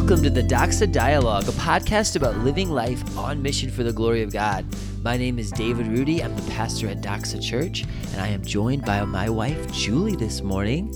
Welcome 0.00 0.22
to 0.24 0.30
the 0.30 0.42
Doxa 0.42 0.90
Dialogue, 0.90 1.46
a 1.46 1.52
podcast 1.52 2.16
about 2.16 2.38
living 2.38 2.70
life 2.70 3.18
on 3.18 3.42
mission 3.42 3.70
for 3.70 3.82
the 3.82 3.92
glory 3.92 4.22
of 4.22 4.32
God. 4.32 4.64
My 5.04 5.18
name 5.18 5.38
is 5.38 5.52
David 5.52 5.86
Rudy. 5.88 6.24
I'm 6.24 6.34
the 6.34 6.50
pastor 6.50 6.88
at 6.88 7.02
Doxa 7.02 7.40
Church, 7.40 7.84
and 8.12 8.20
I 8.20 8.28
am 8.28 8.42
joined 8.42 8.84
by 8.86 9.04
my 9.04 9.28
wife, 9.28 9.70
Julie, 9.72 10.16
this 10.16 10.40
morning. 10.40 10.90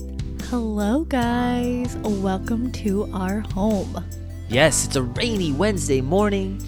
Hello, 0.49 1.03
guys. 1.03 1.95
Welcome 1.97 2.71
to 2.73 3.07
our 3.13 3.41
home. 3.53 4.03
Yes, 4.49 4.87
it's 4.87 4.95
a 4.95 5.03
rainy 5.03 5.53
Wednesday 5.53 6.01
morning. 6.01 6.59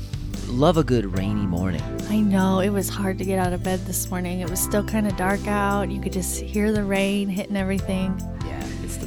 Love 0.46 0.78
a 0.78 0.84
good 0.84 1.18
rainy 1.18 1.48
morning. 1.48 1.82
I 2.08 2.20
know 2.20 2.60
it 2.60 2.70
was 2.70 2.88
hard 2.88 3.18
to 3.18 3.26
get 3.26 3.40
out 3.40 3.52
of 3.52 3.64
bed 3.64 3.80
this 3.88 4.12
morning. 4.12 4.42
It 4.42 4.50
was 4.50 4.60
still 4.60 4.84
kind 4.84 5.08
of 5.08 5.18
dark 5.18 5.46
out. 5.48 5.90
You 5.90 6.00
could 6.00 6.14
just 6.14 6.40
hear 6.40 6.72
the 6.72 6.84
rain 6.84 7.30
hitting 7.30 7.58
everything. 7.58 8.16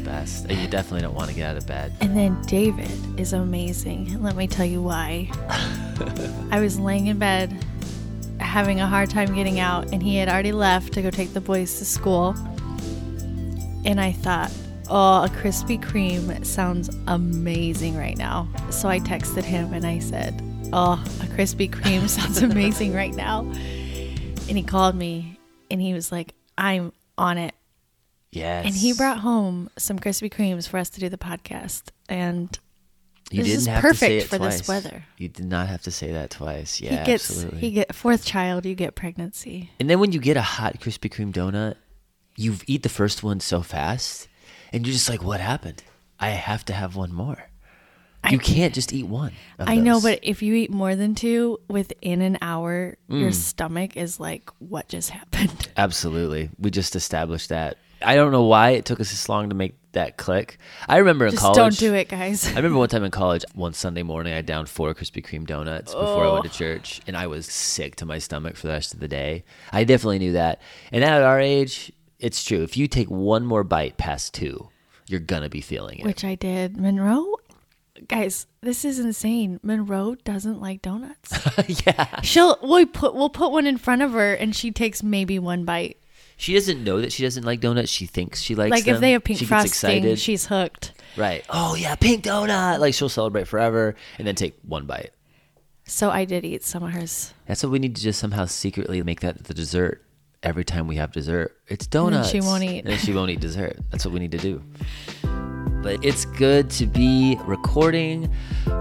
The 0.01 0.11
best. 0.11 0.51
You 0.51 0.67
definitely 0.69 1.03
don't 1.03 1.15
want 1.15 1.29
to 1.31 1.37
get 1.37 1.51
out 1.51 1.57
of 1.57 1.67
bed. 1.67 1.93
And 2.01 2.17
then 2.17 2.41
David 2.43 2.91
is 3.19 3.33
amazing. 3.33 4.23
Let 4.23 4.37
me 4.37 4.47
tell 4.47 4.67
you 4.67 4.83
why. 4.83 5.31
I 6.51 6.61
was 6.61 6.79
laying 6.79 7.09
in 7.09 7.19
bed 7.19 7.65
having 8.39 8.81
a 8.81 8.87
hard 8.87 9.11
time 9.11 9.35
getting 9.35 9.61
out, 9.61 9.93
and 9.93 10.03
he 10.03 10.17
had 10.17 10.29
already 10.29 10.53
left 10.53 10.93
to 10.95 11.03
go 11.03 11.11
take 11.11 11.33
the 11.35 11.41
boys 11.41 11.79
to 11.79 11.85
school. 11.85 12.35
And 13.85 14.01
I 14.01 14.13
thought, 14.13 14.53
oh, 14.89 15.25
a 15.25 15.29
Krispy 15.29 15.81
Kreme 15.81 16.45
sounds 16.45 16.91
amazing 17.07 17.97
right 17.97 18.17
now. 18.17 18.49
So 18.71 18.89
I 18.89 19.01
texted 19.01 19.45
him 19.45 19.73
and 19.73 19.87
I 19.87 19.99
said, 20.01 20.43
oh, 20.73 21.03
a 21.21 21.27
Krispy 21.27 21.71
Kreme 21.71 22.09
sounds 22.09 22.43
amazing 22.43 22.93
right 22.93 23.15
now. 23.15 23.41
And 23.41 24.57
he 24.57 24.63
called 24.63 24.97
me 24.97 25.39
and 25.71 25.81
he 25.81 25.95
was 25.95 26.11
like, 26.11 26.35
I'm 26.59 26.93
on 27.17 27.39
it. 27.39 27.55
Yes. 28.33 28.67
And 28.67 28.75
he 28.75 28.93
brought 28.93 29.19
home 29.19 29.71
some 29.77 29.99
Krispy 29.99 30.31
Kremes 30.33 30.69
for 30.69 30.79
us 30.79 30.89
to 30.91 31.01
do 31.01 31.09
the 31.09 31.19
podcast. 31.19 31.91
And 32.09 32.57
you 33.31 33.39
this 33.43 33.47
didn't 33.49 33.59
is 33.61 33.67
have 33.67 33.83
perfect 33.83 33.99
to 34.01 34.07
say 34.07 34.17
it 34.19 34.29
for 34.29 34.39
twice. 34.39 34.59
this 34.59 34.69
weather. 34.69 35.05
You 35.19 35.29
did 35.29 35.47
not 35.47 35.69
have 35.69 35.83
to 35.83 35.91
say 35.91 36.13
that 36.13 36.31
twice. 36.31 36.81
Yeah, 36.81 36.91
he 37.01 37.07
gets 37.07 37.31
absolutely. 37.31 37.59
he 37.61 37.71
get 37.73 37.95
fourth 37.95 38.25
child, 38.25 38.67
you 38.67 38.75
get 38.75 38.95
pregnancy. 38.95 39.71
And 39.81 39.89
then 39.91 39.99
when 40.01 40.13
you 40.13 40.21
get 40.21 40.37
a 40.37 40.43
hot 40.43 40.81
Krispy 40.81 41.11
Kreme 41.11 41.33
donut, 41.33 41.75
you 42.37 42.57
eat 42.67 42.83
the 42.83 42.89
first 42.89 43.23
one 43.23 43.41
so 43.41 43.63
fast, 43.63 44.29
and 44.73 44.87
you're 44.87 44.93
just 44.95 45.09
like, 45.09 45.23
"What 45.23 45.41
happened? 45.41 45.83
I 46.19 46.31
have 46.31 46.65
to 46.67 46.73
have 46.73 46.97
one 46.97 47.13
more." 47.13 47.39
You 48.31 48.39
can't 48.39 48.75
just 48.75 48.93
eat 48.93 49.07
one. 49.07 49.33
I 49.59 49.77
know, 49.77 49.99
but 50.01 50.21
if 50.23 50.43
you 50.43 50.55
eat 50.55 50.71
more 50.71 50.95
than 50.95 51.15
two 51.15 51.59
within 51.69 52.21
an 52.21 52.37
hour, 52.43 52.97
Mm. 53.09 53.21
your 53.21 53.33
stomach 53.33 53.97
is 53.97 54.21
like, 54.21 54.51
what 54.59 54.89
just 54.89 55.09
happened? 55.11 55.69
absolutely, 55.79 56.51
we 56.59 56.71
just 56.71 56.95
established 56.95 57.49
that. 57.49 57.79
I 58.03 58.15
don't 58.17 58.33
know 58.33 58.45
why 58.45 58.71
it 58.71 58.85
took 58.85 59.01
us 59.01 59.11
this 59.11 59.29
long 59.29 59.49
to 59.51 59.55
make 59.55 59.75
that 59.93 60.17
click. 60.17 60.59
I 60.89 60.99
remember 60.99 61.27
in 61.27 61.33
Just 61.33 61.43
college. 61.43 61.57
don't 61.57 61.79
do 61.79 61.95
it, 61.95 62.09
guys. 62.09 62.47
I 62.47 62.57
remember 62.57 62.79
one 62.79 62.89
time 62.89 63.05
in 63.05 63.11
college, 63.11 63.45
one 63.55 63.73
Sunday 63.73 64.03
morning, 64.03 64.33
I 64.33 64.41
downed 64.41 64.69
four 64.69 64.95
Krispy 64.95 65.25
Kreme 65.25 65.47
donuts 65.47 65.93
before 65.93 66.25
I 66.25 66.33
went 66.33 66.45
to 66.45 66.51
church, 66.51 67.01
and 67.07 67.17
I 67.17 67.27
was 67.27 67.47
sick 67.47 67.97
to 67.97 68.07
my 68.07 68.19
stomach 68.19 68.57
for 68.57 68.69
the 68.69 68.73
rest 68.73 68.95
of 68.95 69.01
the 69.01 69.09
day. 69.09 69.45
I 69.73 69.85
definitely 69.85 70.21
knew 70.21 70.33
that. 70.33 70.61
And 70.93 71.03
at 71.03 71.23
our 71.23 71.41
age, 71.41 71.93
it's 72.19 72.45
true. 72.45 72.63
If 72.63 72.77
you 72.77 72.87
take 72.87 73.11
one 73.11 73.45
more 73.45 73.65
bite 73.65 73.97
past 73.97 74.35
two, 74.35 74.69
you're 75.07 75.21
gonna 75.21 75.49
be 75.49 75.61
feeling 75.61 75.99
it. 75.99 76.05
Which 76.05 76.25
I 76.25 76.37
did. 76.37 76.77
Monroe, 76.77 77.37
guys, 78.07 78.47
this 78.61 78.85
is 78.85 78.99
insane. 78.99 79.59
Monroe 79.63 80.15
doesn't 80.15 80.61
like 80.61 80.83
donuts. 80.83 81.33
yeah. 81.87 82.21
She'll 82.21 82.59
we 82.63 82.87
put 82.87 83.15
we'll 83.15 83.31
put 83.31 83.51
one 83.51 83.67
in 83.67 83.77
front 83.77 84.03
of 84.03 84.13
her, 84.13 84.35
and 84.35 84.55
she 84.55 84.71
takes 84.71 85.03
maybe 85.03 85.39
one 85.39 85.65
bite. 85.65 85.97
She 86.41 86.55
doesn't 86.55 86.83
know 86.83 87.01
that 87.03 87.13
she 87.13 87.23
doesn't 87.23 87.45
like 87.45 87.61
donuts. 87.61 87.91
She 87.91 88.07
thinks 88.07 88.41
she 88.41 88.55
likes 88.55 88.71
Like 88.71 88.87
them. 88.87 88.95
if 88.95 89.01
they 89.03 89.13
have 89.13 89.23
pink 89.23 89.39
she 89.39 89.45
gets 89.45 89.49
frosting, 89.51 89.69
excited. 89.99 90.19
she's 90.19 90.47
hooked. 90.47 90.93
right. 91.17 91.45
Oh 91.51 91.75
yeah, 91.75 91.95
pink 91.97 92.25
donut. 92.25 92.79
Like 92.81 92.95
she'll 92.95 93.11
celebrate 93.11 93.47
forever 93.47 93.95
and 94.19 94.27
then 94.27 94.35
take 94.35 94.55
one 94.67 94.87
bite. 94.87 95.11
So 95.85 96.09
I 96.11 96.25
did 96.25 96.45
eat 96.47 96.65
some 96.65 96.83
of 96.83 96.93
hers. 96.93 97.35
That's 97.47 97.63
what 97.63 97.71
we 97.73 97.79
need 97.79 97.95
to 97.97 98.03
just 98.03 98.19
somehow 98.21 98.47
secretly 98.47 99.03
make 99.03 99.21
that 99.21 99.45
the 99.45 99.53
dessert 99.55 100.03
every 100.43 100.65
time 100.65 100.87
we 100.87 100.97
have 100.97 101.13
dessert. 101.13 101.57
It's 101.69 101.87
donuts. 101.87 102.31
she 102.31 102.41
won't 102.41 102.63
eat. 102.63 102.79
And 102.85 102.89
then 102.89 102.99
she 102.99 103.13
won't 103.13 103.31
eat 103.31 103.41
dessert. 103.41 103.77
That's 103.91 104.07
what 104.07 104.15
we 104.15 104.21
need 104.21 104.33
to 104.33 104.39
do. 104.39 104.63
But 105.83 106.03
it's 106.05 106.25
good 106.25 106.71
to 106.71 106.87
be 106.87 107.39
recording. 107.45 108.33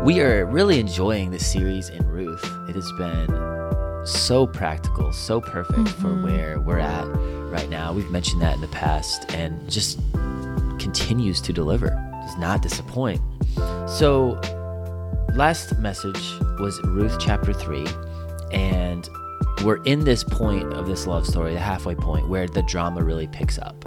We 0.04 0.22
are 0.22 0.46
really 0.46 0.80
enjoying 0.80 1.32
this 1.32 1.46
series 1.52 1.90
in 1.90 2.06
Ruth. 2.08 2.44
It 2.70 2.76
has 2.76 2.90
been 2.94 3.28
so 4.06 4.48
practical, 4.48 5.12
so 5.12 5.42
perfect 5.42 5.90
for 5.90 6.08
Mm-hmm. 6.08 6.24
where 6.24 6.60
we're 6.62 6.80
at 6.80 7.06
right 7.50 7.70
now. 7.70 7.94
We've 7.94 8.10
mentioned 8.12 8.42
that 8.42 8.56
in 8.56 8.62
the 8.62 8.68
past 8.68 9.32
and 9.34 9.70
just 9.70 10.00
continues 10.80 11.42
to 11.42 11.54
deliver, 11.54 11.90
does 12.26 12.38
not 12.38 12.62
disappoint. 12.62 13.22
So, 13.88 14.40
last 15.36 15.78
message 15.80 16.22
was 16.60 16.80
Ruth 16.86 17.18
chapter 17.20 17.54
3, 17.54 17.86
and 18.52 19.10
we're 19.64 19.84
in 19.84 20.06
this 20.06 20.24
point 20.24 20.74
of 20.74 20.88
this 20.88 21.08
love 21.08 21.26
story, 21.28 21.54
the 21.54 21.60
halfway 21.60 21.96
point, 21.96 22.30
where 22.30 22.48
the 22.48 22.62
drama 22.64 23.04
really 23.04 23.28
picks 23.28 23.60
up. 23.60 23.86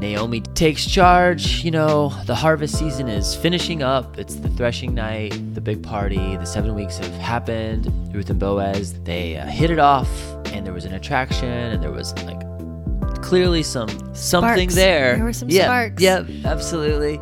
Naomi 0.00 0.40
takes 0.40 0.84
charge. 0.86 1.64
You 1.64 1.70
know, 1.70 2.12
the 2.26 2.34
harvest 2.34 2.78
season 2.78 3.08
is 3.08 3.34
finishing 3.34 3.82
up. 3.82 4.18
It's 4.18 4.34
the 4.34 4.48
threshing 4.50 4.94
night, 4.94 5.30
the 5.54 5.60
big 5.60 5.82
party. 5.82 6.36
The 6.36 6.44
seven 6.44 6.74
weeks 6.74 6.98
have 6.98 7.12
happened. 7.12 7.90
Ruth 8.14 8.28
and 8.28 8.38
Boaz, 8.38 9.00
they 9.04 9.36
uh, 9.36 9.46
hit 9.46 9.70
it 9.70 9.78
off, 9.78 10.08
and 10.52 10.66
there 10.66 10.74
was 10.74 10.84
an 10.84 10.94
attraction, 10.94 11.48
and 11.48 11.82
there 11.82 11.92
was 11.92 12.12
like 12.24 12.42
clearly 13.24 13.62
some 13.62 13.88
something 14.14 14.68
Sparks. 14.70 14.74
there. 14.74 15.16
There 15.16 15.24
were 15.24 15.32
some 15.32 15.48
yeah, 15.48 15.64
sparks. 15.64 16.02
Yep, 16.02 16.26
absolutely. 16.44 17.18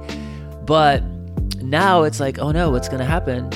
But 0.66 1.02
now 1.62 2.02
it's 2.02 2.18
like, 2.18 2.38
oh 2.38 2.50
no, 2.50 2.70
what's 2.70 2.88
gonna 2.88 3.04
happen? 3.04 3.48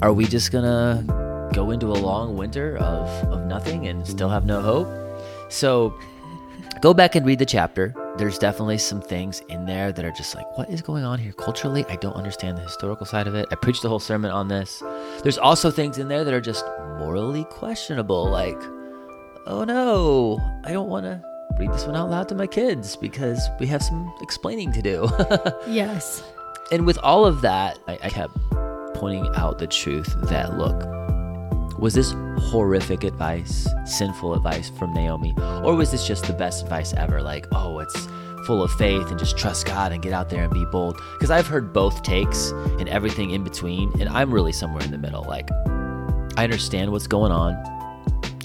Are 0.00 0.12
we 0.12 0.26
just 0.26 0.52
gonna 0.52 1.50
go 1.52 1.70
into 1.72 1.88
a 1.88 1.98
long 1.98 2.36
winter 2.36 2.76
of, 2.78 3.08
of 3.30 3.46
nothing 3.46 3.88
and 3.88 4.06
still 4.06 4.28
have 4.28 4.46
no 4.46 4.60
hope? 4.60 4.88
So 5.50 5.92
go 6.80 6.94
back 6.94 7.16
and 7.16 7.26
read 7.26 7.40
the 7.40 7.46
chapter. 7.46 7.94
There's 8.16 8.38
definitely 8.38 8.78
some 8.78 9.00
things 9.00 9.42
in 9.48 9.64
there 9.66 9.90
that 9.90 10.04
are 10.04 10.12
just 10.12 10.34
like, 10.34 10.56
what 10.56 10.70
is 10.70 10.82
going 10.82 11.02
on 11.02 11.18
here 11.18 11.32
culturally? 11.32 11.84
I 11.86 11.96
don't 11.96 12.14
understand 12.14 12.58
the 12.58 12.62
historical 12.62 13.06
side 13.06 13.26
of 13.26 13.34
it. 13.34 13.46
I 13.50 13.56
preached 13.56 13.84
a 13.84 13.88
whole 13.88 13.98
sermon 13.98 14.30
on 14.30 14.48
this. 14.48 14.82
There's 15.22 15.38
also 15.38 15.70
things 15.70 15.98
in 15.98 16.08
there 16.08 16.22
that 16.22 16.34
are 16.34 16.40
just 16.40 16.64
morally 16.98 17.44
questionable, 17.44 18.28
like, 18.28 18.60
oh 19.46 19.64
no, 19.64 20.40
I 20.64 20.72
don't 20.72 20.88
want 20.88 21.04
to 21.06 21.22
read 21.58 21.72
this 21.72 21.84
one 21.86 21.96
out 21.96 22.10
loud 22.10 22.28
to 22.30 22.34
my 22.34 22.46
kids 22.46 22.96
because 22.96 23.48
we 23.60 23.66
have 23.66 23.82
some 23.82 24.12
explaining 24.20 24.72
to 24.72 24.82
do. 24.82 25.08
Yes. 25.66 26.22
and 26.70 26.86
with 26.86 26.98
all 26.98 27.24
of 27.26 27.40
that, 27.42 27.78
I, 27.88 27.98
I 28.02 28.08
kept 28.10 28.34
pointing 28.94 29.28
out 29.34 29.58
the 29.58 29.66
truth 29.66 30.14
that 30.28 30.56
look, 30.56 30.86
was 31.78 31.94
this 31.94 32.14
horrific 32.38 33.04
advice, 33.04 33.66
sinful 33.84 34.34
advice 34.34 34.70
from 34.70 34.92
Naomi, 34.94 35.34
or 35.64 35.74
was 35.74 35.90
this 35.90 36.06
just 36.06 36.26
the 36.26 36.32
best 36.32 36.62
advice 36.62 36.92
ever? 36.94 37.20
Like, 37.22 37.46
oh, 37.52 37.78
it's 37.80 38.06
full 38.46 38.62
of 38.62 38.70
faith 38.72 39.08
and 39.10 39.18
just 39.18 39.36
trust 39.38 39.66
God 39.66 39.92
and 39.92 40.02
get 40.02 40.12
out 40.12 40.28
there 40.30 40.42
and 40.44 40.52
be 40.52 40.64
bold. 40.66 40.96
Because 41.14 41.30
I've 41.30 41.46
heard 41.46 41.72
both 41.72 42.02
takes 42.02 42.50
and 42.78 42.88
everything 42.88 43.30
in 43.30 43.42
between, 43.44 43.90
and 44.00 44.08
I'm 44.08 44.32
really 44.32 44.52
somewhere 44.52 44.82
in 44.84 44.90
the 44.92 44.98
middle. 44.98 45.24
Like, 45.24 45.48
I 46.36 46.44
understand 46.44 46.92
what's 46.92 47.06
going 47.06 47.32
on. 47.32 47.54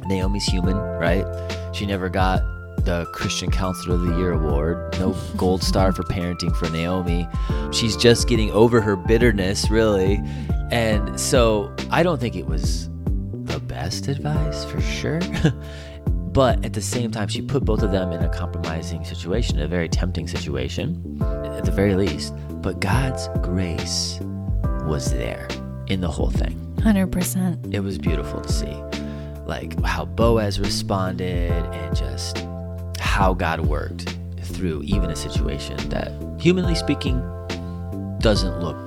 Naomi's 0.08 0.46
human, 0.46 0.78
right? 0.78 1.26
She 1.74 1.86
never 1.86 2.10
got 2.10 2.42
the 2.86 3.06
Christian 3.14 3.52
Counselor 3.52 3.96
of 3.96 4.02
the 4.02 4.18
Year 4.18 4.32
award. 4.32 4.98
No 5.00 5.16
gold 5.38 5.62
star 5.62 5.92
for 5.92 6.04
parenting 6.04 6.56
for 6.56 6.70
Naomi. 6.70 7.28
She's 7.72 7.98
just 7.98 8.28
getting 8.28 8.50
over 8.52 8.82
her 8.82 8.96
bitterness, 8.96 9.70
really. 9.70 10.22
And 10.72 11.20
so 11.20 11.74
I 11.92 12.04
don't 12.04 12.20
think 12.20 12.36
it 12.36 12.46
was 12.46 12.90
the 13.44 13.60
best 13.60 14.08
advice 14.08 14.66
for 14.66 14.82
sure. 14.82 15.20
but 16.08 16.64
at 16.66 16.74
the 16.74 16.82
same 16.82 17.12
time, 17.12 17.28
she 17.28 17.42
put 17.42 17.66
both 17.66 17.82
of 17.84 17.92
them 17.92 18.12
in 18.12 18.24
a 18.24 18.30
compromising 18.30 19.04
situation, 19.04 19.60
a 19.60 19.68
very 19.68 19.90
tempting 19.90 20.28
situation, 20.28 21.22
at 21.22 21.66
the 21.66 21.72
very 21.72 21.96
least. 21.96 22.34
But 22.62 22.80
God's 22.80 23.28
grace 23.42 24.20
was 24.86 25.12
there 25.12 25.48
in 25.88 26.02
the 26.02 26.10
whole 26.10 26.30
thing 26.30 26.76
Hundred 26.84 27.12
percent. 27.12 27.74
it 27.74 27.80
was 27.82 27.98
beautiful 27.98 28.42
to 28.42 28.52
see 28.52 28.82
like 29.48 29.80
how 29.84 30.06
boaz 30.06 30.60
responded 30.60 31.52
and 31.52 31.96
just 31.96 32.46
how 33.00 33.34
god 33.34 33.62
worked 33.62 34.16
through 34.42 34.82
even 34.84 35.10
a 35.10 35.16
situation 35.16 35.78
that 35.90 36.12
humanly 36.40 36.76
speaking 36.76 37.20
doesn't 38.20 38.60
look 38.60 38.78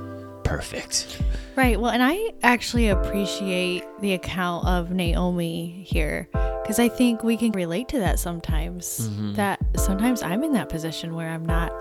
perfect 0.45 1.21
Right. 1.61 1.79
Well, 1.79 1.91
and 1.91 2.03
I 2.03 2.33
actually 2.43 2.89
appreciate 2.89 3.85
the 4.01 4.15
account 4.15 4.67
of 4.67 4.91
Naomi 4.91 5.85
here 5.87 6.29
because 6.33 6.79
I 6.79 6.89
think 6.89 7.23
we 7.23 7.37
can 7.37 7.53
relate 7.53 7.89
to 7.89 7.99
that 7.99 8.19
sometimes. 8.19 9.09
Mm-hmm. 9.11 9.35
That 9.35 9.61
sometimes 9.77 10.23
I'm 10.23 10.43
in 10.45 10.53
that 10.55 10.69
position 10.69 11.15
where 11.15 11.29
I'm 11.29 11.45
not 11.45 11.73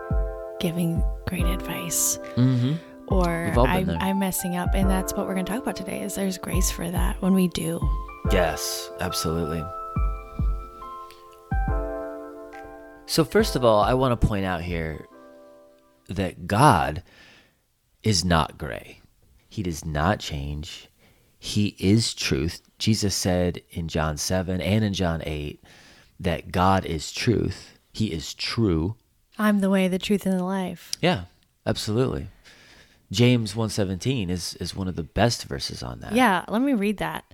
giving 0.59 1.01
great 1.27 1.45
advice 1.45 2.19
mm-hmm. 2.35 2.73
or 3.07 3.45
We've 3.45 3.57
all 3.57 3.67
been 3.67 3.89
I'm. 3.91 4.01
I'm 4.01 4.19
messing 4.19 4.57
up. 4.57 4.73
And 4.73 4.89
that's 4.89 5.13
what 5.13 5.27
we're 5.27 5.35
going 5.35 5.45
to 5.45 5.51
talk 5.53 5.61
about 5.61 5.75
today 5.75 6.01
is 6.01 6.15
there's 6.15 6.37
grace 6.37 6.71
for 6.71 6.89
that 6.89 7.21
when 7.21 7.33
we 7.33 7.47
do. 7.49 7.79
Yes 8.31 8.89
absolutely 8.99 9.63
so 13.05 13.23
first 13.23 13.55
of 13.55 13.65
all 13.65 13.81
i 13.81 13.93
want 13.93 14.19
to 14.19 14.27
point 14.27 14.45
out 14.45 14.61
here 14.61 15.07
that 16.07 16.47
god 16.47 17.03
is 18.03 18.23
not 18.23 18.57
gray. 18.57 19.01
He 19.49 19.63
does 19.63 19.83
not 19.85 20.19
change. 20.19 20.89
He 21.37 21.75
is 21.79 22.13
truth. 22.13 22.61
Jesus 22.77 23.15
said 23.15 23.61
in 23.71 23.87
John 23.87 24.17
7 24.17 24.61
and 24.61 24.83
in 24.83 24.93
John 24.93 25.21
8 25.25 25.63
that 26.19 26.51
God 26.51 26.85
is 26.85 27.11
truth. 27.11 27.77
He 27.91 28.11
is 28.11 28.33
true. 28.33 28.95
I'm 29.37 29.59
the 29.59 29.69
way, 29.69 29.87
the 29.87 29.99
truth, 29.99 30.25
and 30.25 30.37
the 30.37 30.43
life. 30.43 30.91
Yeah, 31.01 31.23
absolutely. 31.65 32.27
James 33.11 33.55
117 33.55 34.29
is 34.29 34.53
is 34.55 34.75
one 34.75 34.87
of 34.87 34.95
the 34.95 35.03
best 35.03 35.45
verses 35.45 35.81
on 35.81 36.01
that. 36.01 36.13
Yeah, 36.13 36.45
let 36.47 36.61
me 36.61 36.73
read 36.73 36.97
that. 36.97 37.33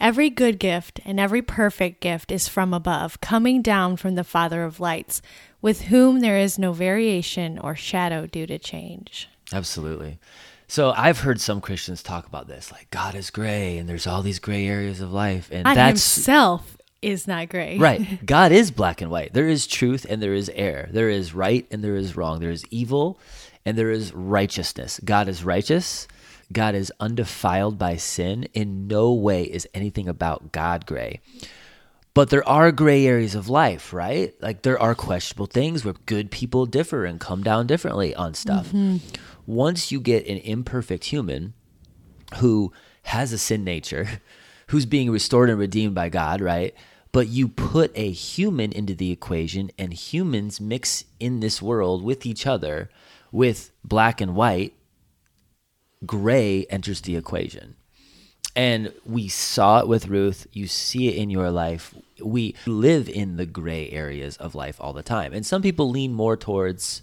Every 0.00 0.28
good 0.30 0.58
gift 0.58 1.00
and 1.04 1.18
every 1.18 1.42
perfect 1.42 2.00
gift 2.00 2.30
is 2.32 2.48
from 2.48 2.74
above, 2.74 3.20
coming 3.20 3.62
down 3.62 3.96
from 3.96 4.14
the 4.14 4.24
Father 4.24 4.64
of 4.64 4.80
lights, 4.80 5.22
with 5.62 5.82
whom 5.82 6.20
there 6.20 6.38
is 6.38 6.58
no 6.58 6.72
variation 6.72 7.58
or 7.58 7.74
shadow 7.76 8.26
due 8.26 8.46
to 8.46 8.58
change. 8.58 9.28
Absolutely. 9.52 10.18
So 10.66 10.92
I've 10.96 11.20
heard 11.20 11.40
some 11.40 11.60
Christians 11.60 12.02
talk 12.02 12.26
about 12.26 12.48
this, 12.48 12.72
like 12.72 12.90
God 12.90 13.14
is 13.14 13.30
gray, 13.30 13.78
and 13.78 13.88
there's 13.88 14.06
all 14.06 14.22
these 14.22 14.38
gray 14.38 14.66
areas 14.66 15.00
of 15.00 15.12
life, 15.12 15.48
and 15.52 15.64
God 15.64 15.76
that's 15.76 16.14
himself 16.14 16.76
is 17.04 17.28
not 17.28 17.48
gray. 17.50 17.78
right. 17.78 18.24
God 18.26 18.50
is 18.50 18.70
black 18.70 19.00
and 19.00 19.10
white. 19.10 19.34
There 19.34 19.48
is 19.48 19.66
truth 19.66 20.06
and 20.08 20.22
there 20.22 20.32
is 20.34 20.50
error. 20.54 20.88
There 20.90 21.10
is 21.10 21.34
right 21.34 21.66
and 21.70 21.84
there 21.84 21.96
is 21.96 22.16
wrong. 22.16 22.40
There 22.40 22.50
is 22.50 22.64
evil 22.70 23.18
and 23.66 23.76
there 23.76 23.90
is 23.90 24.12
righteousness. 24.14 25.00
God 25.04 25.28
is 25.28 25.44
righteous. 25.44 26.08
God 26.52 26.74
is 26.74 26.92
undefiled 27.00 27.78
by 27.78 27.96
sin. 27.96 28.48
In 28.54 28.86
no 28.86 29.12
way 29.12 29.44
is 29.44 29.68
anything 29.74 30.08
about 30.08 30.52
God 30.52 30.86
gray. 30.86 31.20
But 32.14 32.30
there 32.30 32.48
are 32.48 32.70
gray 32.70 33.06
areas 33.06 33.34
of 33.34 33.48
life, 33.48 33.92
right? 33.92 34.40
Like 34.40 34.62
there 34.62 34.80
are 34.80 34.94
questionable 34.94 35.46
things 35.46 35.84
where 35.84 35.94
good 36.06 36.30
people 36.30 36.64
differ 36.64 37.04
and 37.04 37.18
come 37.18 37.42
down 37.42 37.66
differently 37.66 38.14
on 38.14 38.34
stuff. 38.34 38.68
Mm-hmm. 38.68 38.98
Once 39.46 39.90
you 39.90 40.00
get 40.00 40.26
an 40.26 40.38
imperfect 40.38 41.06
human 41.06 41.54
who 42.36 42.72
has 43.02 43.32
a 43.32 43.38
sin 43.38 43.64
nature, 43.64 44.08
who's 44.68 44.86
being 44.86 45.10
restored 45.10 45.50
and 45.50 45.58
redeemed 45.58 45.94
by 45.94 46.08
God, 46.08 46.40
right? 46.40 46.72
But 47.10 47.28
you 47.28 47.48
put 47.48 47.92
a 47.94 48.10
human 48.10 48.72
into 48.72 48.94
the 48.94 49.12
equation, 49.12 49.70
and 49.78 49.92
humans 49.92 50.60
mix 50.60 51.04
in 51.20 51.40
this 51.40 51.62
world 51.62 52.02
with 52.02 52.26
each 52.26 52.44
other 52.44 52.90
with 53.30 53.70
black 53.84 54.20
and 54.20 54.34
white, 54.34 54.74
gray 56.06 56.66
enters 56.70 57.00
the 57.00 57.16
equation. 57.16 57.76
And 58.56 58.92
we 59.04 59.28
saw 59.28 59.80
it 59.80 59.88
with 59.88 60.06
Ruth. 60.06 60.46
You 60.52 60.68
see 60.68 61.08
it 61.08 61.16
in 61.16 61.28
your 61.28 61.50
life. 61.50 61.94
We 62.22 62.54
live 62.66 63.08
in 63.08 63.36
the 63.36 63.46
gray 63.46 63.90
areas 63.90 64.36
of 64.36 64.54
life 64.54 64.76
all 64.80 64.92
the 64.92 65.02
time. 65.02 65.32
And 65.32 65.44
some 65.44 65.60
people 65.60 65.90
lean 65.90 66.12
more 66.12 66.36
towards 66.36 67.02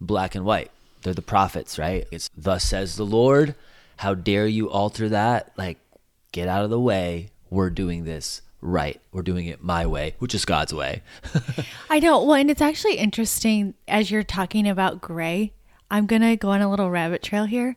black 0.00 0.34
and 0.34 0.44
white. 0.44 0.70
They're 1.02 1.14
the 1.14 1.22
prophets, 1.22 1.78
right? 1.78 2.06
It's 2.10 2.30
thus 2.36 2.64
says 2.64 2.96
the 2.96 3.04
Lord. 3.04 3.56
How 3.98 4.14
dare 4.14 4.46
you 4.46 4.70
alter 4.70 5.08
that? 5.08 5.52
Like, 5.56 5.78
get 6.32 6.48
out 6.48 6.64
of 6.64 6.70
the 6.70 6.80
way. 6.80 7.30
We're 7.50 7.70
doing 7.70 8.04
this 8.04 8.42
right. 8.60 9.00
We're 9.12 9.22
doing 9.22 9.46
it 9.46 9.62
my 9.62 9.86
way, 9.86 10.14
which 10.18 10.34
is 10.34 10.44
God's 10.44 10.72
way. 10.72 11.02
I 11.90 12.00
know. 12.00 12.24
Well, 12.24 12.34
and 12.34 12.50
it's 12.50 12.62
actually 12.62 12.96
interesting 12.96 13.74
as 13.86 14.10
you're 14.10 14.22
talking 14.22 14.68
about 14.68 15.00
gray. 15.00 15.52
I'm 15.90 16.06
going 16.06 16.22
to 16.22 16.36
go 16.36 16.50
on 16.50 16.62
a 16.62 16.70
little 16.70 16.90
rabbit 16.90 17.22
trail 17.22 17.44
here. 17.44 17.76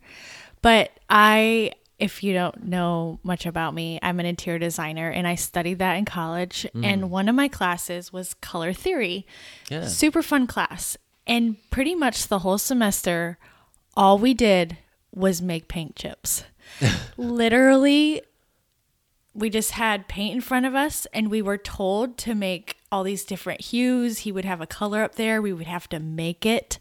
But 0.62 0.92
I, 1.10 1.72
if 2.00 2.24
you 2.24 2.34
don't 2.34 2.66
know 2.66 3.20
much 3.24 3.46
about 3.46 3.74
me, 3.74 4.00
I'm 4.02 4.20
an 4.20 4.26
interior 4.26 4.60
designer 4.60 5.10
and 5.10 5.28
I 5.28 5.36
studied 5.36 5.80
that 5.80 5.96
in 5.96 6.06
college. 6.06 6.68
Mm. 6.76 6.86
And 6.86 7.12
one 7.12 7.30
of 7.30 7.36
my 7.36 7.48
classes 7.48 8.12
was 8.12 8.34
color 8.36 8.74
theory. 8.74 9.26
Yeah. 9.70 9.88
Super 9.88 10.22
fun 10.22 10.48
class. 10.48 10.98
And 11.26 11.58
pretty 11.70 11.96
much 11.96 12.28
the 12.28 12.40
whole 12.40 12.58
semester, 12.58 13.38
all 13.96 14.18
we 14.18 14.34
did 14.34 14.78
was 15.14 15.42
make 15.42 15.68
paint 15.68 15.96
chips. 15.96 16.44
Literally, 17.18 18.22
we 19.34 19.50
just 19.50 19.72
had 19.72 20.08
paint 20.08 20.36
in 20.36 20.42
front 20.42 20.66
of 20.66 20.74
us 20.74 21.06
and 21.14 21.30
we 21.30 21.42
were 21.42 21.58
told 21.58 22.18
to 22.18 22.34
make 22.34 22.78
all 22.92 23.04
these 23.04 23.24
different 23.24 23.62
hues. 23.62 24.20
He 24.20 24.32
would 24.32 24.46
have 24.46 24.62
a 24.62 24.68
color 24.68 25.04
up 25.04 25.16
there. 25.16 25.42
We 25.42 25.54
would 25.54 25.68
have 25.68 25.88
to 25.90 26.00
make 26.00 26.46
it 26.46 26.80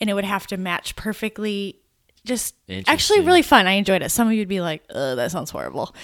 and 0.00 0.08
it 0.08 0.14
would 0.14 0.24
have 0.24 0.46
to 0.48 0.56
match 0.56 0.96
perfectly. 0.96 1.80
Just 2.24 2.54
actually 2.86 3.20
really 3.20 3.42
fun. 3.42 3.66
I 3.66 3.72
enjoyed 3.72 4.02
it. 4.02 4.10
Some 4.10 4.26
of 4.28 4.32
you 4.32 4.40
would 4.40 4.48
be 4.48 4.60
like, 4.60 4.82
oh, 4.90 5.14
that 5.16 5.30
sounds 5.30 5.50
horrible. 5.50 5.94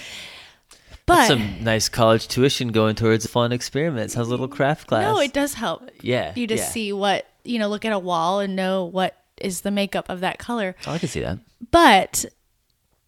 But 1.07 1.27
Some 1.27 1.63
nice 1.63 1.89
college 1.89 2.27
tuition 2.27 2.69
going 2.71 2.95
towards 2.95 3.25
a 3.25 3.27
fun 3.27 3.51
experiment. 3.51 4.11
Sounds 4.11 4.27
a 4.27 4.31
little 4.31 4.47
craft 4.47 4.87
class. 4.87 5.01
no, 5.03 5.19
it 5.19 5.33
does 5.33 5.55
help 5.55 5.89
Yeah. 6.01 6.31
you 6.35 6.45
to 6.47 6.55
yeah. 6.55 6.63
see 6.63 6.93
what, 6.93 7.25
you 7.43 7.57
know, 7.59 7.67
look 7.67 7.85
at 7.85 7.91
a 7.91 7.99
wall 7.99 8.39
and 8.39 8.55
know 8.55 8.85
what 8.85 9.17
is 9.37 9.61
the 9.61 9.71
makeup 9.71 10.09
of 10.09 10.19
that 10.19 10.37
color. 10.37 10.75
Oh, 10.85 10.91
I 10.91 10.99
can 10.99 11.09
see 11.09 11.21
that. 11.21 11.39
But 11.71 12.25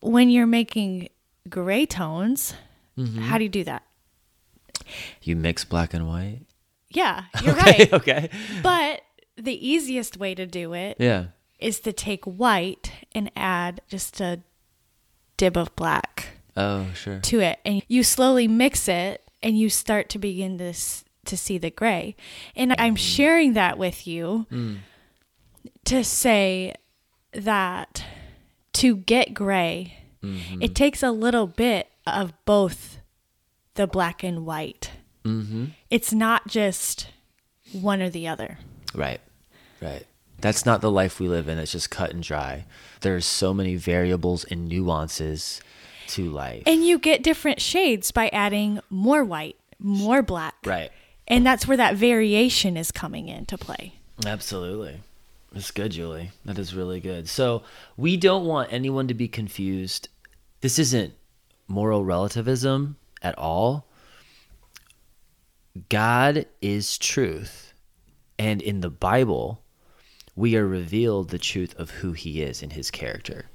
when 0.01 0.29
you're 0.31 0.47
making 0.47 1.09
gray 1.49 1.85
tones, 1.85 2.55
Mm-hmm. 2.97 3.21
how 3.21 3.37
do 3.39 3.43
you 3.43 3.49
do 3.49 3.63
that? 3.63 3.83
You 5.23 5.35
mix 5.35 5.63
black 5.65 5.93
and 5.95 6.07
white. 6.07 6.41
Yeah, 6.89 7.23
you're 7.41 7.53
Okay. 7.59 7.61
right. 7.71 7.93
Okay. 7.93 8.29
But 8.61 9.01
the 9.35 9.67
easiest 9.67 10.17
way 10.17 10.35
to 10.35 10.45
do 10.45 10.73
it 10.73 10.97
is 11.63 11.79
to 11.81 11.93
take 11.93 12.25
white 12.25 12.91
and 13.13 13.31
add 13.35 13.81
just 13.87 14.19
a 14.19 14.41
dib 15.37 15.57
of 15.57 15.75
black 15.75 16.29
Oh, 16.55 16.87
sure. 16.93 17.19
to 17.19 17.39
it. 17.39 17.59
And 17.65 17.81
you 17.87 18.03
slowly 18.03 18.47
mix 18.47 18.87
it 18.87 19.27
and 19.41 19.57
you 19.57 19.69
start 19.69 20.09
to 20.09 20.19
begin 20.19 20.57
to, 20.59 20.65
s- 20.65 21.03
to 21.25 21.37
see 21.37 21.57
the 21.57 21.71
gray. 21.71 22.15
And 22.55 22.73
I'm 22.77 22.95
mm. 22.95 22.99
sharing 22.99 23.53
that 23.53 23.77
with 23.77 24.05
you 24.05 24.45
mm. 24.51 24.77
to 25.85 26.03
say 26.03 26.75
that 27.33 28.03
to 28.73 28.97
get 28.97 29.33
gray, 29.33 29.97
mm-hmm. 30.23 30.61
it 30.61 30.75
takes 30.75 31.01
a 31.01 31.11
little 31.11 31.47
bit 31.47 31.89
of 32.05 32.33
both 32.45 32.99
the 33.75 33.87
black 33.87 34.23
and 34.23 34.45
white. 34.45 34.91
Mm-hmm. 35.23 35.65
It's 35.89 36.13
not 36.13 36.47
just 36.47 37.07
one 37.71 38.01
or 38.01 38.09
the 38.09 38.27
other. 38.27 38.59
Right. 38.93 39.21
Right. 39.81 40.05
That's 40.43 40.65
not 40.65 40.81
the 40.81 40.91
life 40.91 41.21
we 41.21 41.29
live 41.29 41.47
in. 41.47 41.57
It's 41.57 41.71
just 41.71 41.89
cut 41.89 42.11
and 42.11 42.21
dry. 42.21 42.65
There's 42.99 43.25
so 43.25 43.53
many 43.53 43.77
variables 43.77 44.43
and 44.43 44.67
nuances 44.67 45.61
to 46.09 46.29
life. 46.29 46.63
And 46.65 46.85
you 46.85 46.99
get 46.99 47.23
different 47.23 47.61
shades 47.61 48.11
by 48.11 48.27
adding 48.27 48.81
more 48.89 49.23
white, 49.23 49.55
more 49.79 50.21
black. 50.21 50.55
right. 50.65 50.91
And 51.29 51.45
that's 51.45 51.65
where 51.65 51.77
that 51.77 51.95
variation 51.95 52.75
is 52.75 52.91
coming 52.91 53.29
into 53.29 53.57
play. 53.57 53.93
Absolutely. 54.25 54.99
That's 55.53 55.71
good, 55.71 55.93
Julie. 55.93 56.31
That 56.43 56.59
is 56.59 56.75
really 56.75 56.99
good. 56.99 57.29
So, 57.29 57.63
we 57.95 58.17
don't 58.17 58.45
want 58.45 58.73
anyone 58.73 59.07
to 59.07 59.13
be 59.13 59.29
confused. 59.29 60.09
This 60.59 60.77
isn't 60.77 61.13
moral 61.69 62.03
relativism 62.03 62.97
at 63.21 63.37
all. 63.37 63.87
God 65.87 66.47
is 66.61 66.97
truth. 66.97 67.73
And 68.37 68.61
in 68.61 68.81
the 68.81 68.89
Bible, 68.89 69.62
we 70.35 70.55
are 70.55 70.67
revealed 70.67 71.29
the 71.29 71.37
truth 71.37 71.75
of 71.77 71.89
who 71.91 72.13
he 72.13 72.41
is 72.41 72.61
in 72.61 72.71
his 72.71 72.89
character. 72.89 73.45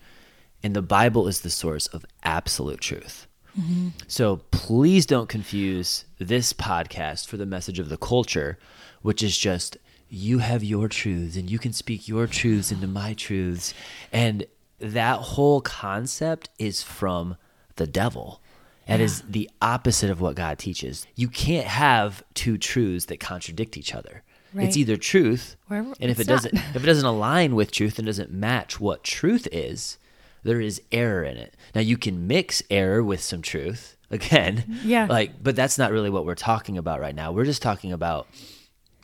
And 0.63 0.75
the 0.75 0.83
Bible 0.83 1.29
is 1.29 1.41
the 1.41 1.51
source 1.51 1.87
of 1.89 2.05
absolute 2.23 2.81
truth. 2.81 3.27
Mm-hmm. 3.59 3.89
So 4.07 4.39
please 4.51 5.07
don't 5.07 5.29
confuse 5.29 6.05
this 6.19 6.53
podcast 6.53 7.27
for 7.27 7.37
the 7.37 7.47
message 7.47 7.79
of 7.79 7.89
the 7.89 7.97
culture, 7.97 8.59
which 9.03 9.23
is 9.23 9.37
just 9.37 9.77
you 10.09 10.39
have 10.39 10.65
your 10.65 10.89
truths 10.89 11.37
and 11.37 11.51
you 11.51 11.59
can 11.59 11.73
speak 11.73 12.09
your 12.09 12.27
truths 12.27 12.73
into 12.73 12.87
my 12.87 13.15
truths. 13.15 13.75
And 14.13 14.47
that 14.79 15.19
whole 15.19 15.61
concept 15.61 16.51
is 16.59 16.83
from 16.83 17.37
the 17.77 17.87
devil. 17.87 18.41
That 18.87 19.01
is 19.01 19.21
the 19.29 19.51
opposite 19.61 20.09
of 20.09 20.23
what 20.23 20.35
God 20.35 20.59
teaches. 20.59 21.07
You 21.15 21.29
can't 21.29 21.67
have 21.67 22.23
two 22.33 22.57
truths 22.57 23.05
that 23.07 23.21
contradict 23.21 23.77
each 23.77 23.95
other. 23.95 24.23
Right. 24.55 24.67
It's 24.67 24.77
either 24.77 24.97
truth, 24.97 25.57
Or 25.71 25.77
and 25.77 25.95
if 26.01 26.19
it 26.19 26.21
it's 26.21 26.29
not. 26.29 26.35
doesn't 26.43 26.55
if 26.75 26.83
it 26.83 26.87
doesn't 26.87 27.05
align 27.07 27.55
with 27.55 27.71
truth 27.71 27.99
and 27.99 28.07
doesn't 28.07 28.31
match 28.31 28.81
what 28.81 29.05
truth 29.05 29.47
is, 29.53 29.99
there 30.43 30.61
is 30.61 30.81
error 30.91 31.23
in 31.25 31.37
it. 31.37 31.55
Now 31.75 31.81
you 31.83 31.97
can 31.99 32.27
mix 32.27 32.63
error 32.71 33.03
with 33.03 33.21
some 33.21 33.43
truth. 33.43 33.97
Again, 34.11 34.79
Yeah. 34.85 35.07
Like, 35.07 35.43
but 35.43 35.55
that's 35.55 35.77
not 35.77 35.93
really 35.93 36.09
what 36.09 36.25
we're 36.25 36.35
talking 36.35 36.79
about 36.79 36.99
right 37.01 37.15
now. 37.15 37.31
We're 37.33 37.45
just 37.45 37.61
talking 37.61 37.93
about 37.93 38.27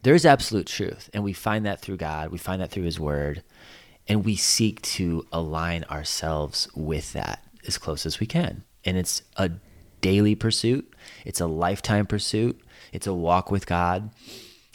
there's 0.03 0.25
absolute 0.25 0.67
truth, 0.67 1.11
and 1.13 1.23
we 1.23 1.33
find 1.35 1.67
that 1.67 1.81
through 1.81 1.99
God. 1.99 2.31
We 2.31 2.39
find 2.39 2.61
that 2.63 2.71
through 2.71 2.85
His 2.85 2.99
Word, 3.01 3.43
and 4.09 4.25
we 4.25 4.37
seek 4.37 4.81
to 4.83 5.27
align 5.33 5.85
ourselves 5.85 6.69
with 6.75 7.13
that 7.13 7.43
as 7.67 7.77
close 7.79 8.07
as 8.07 8.19
we 8.21 8.27
can. 8.27 8.65
And 8.85 8.97
it's 8.97 9.23
a 9.37 9.51
daily 10.01 10.35
pursuit. 10.35 10.91
It's 11.27 11.41
a 11.41 11.47
lifetime 11.47 12.07
pursuit. 12.07 12.59
It's 12.93 13.07
a 13.07 13.15
walk 13.15 13.51
with 13.51 13.67
God. 13.67 14.11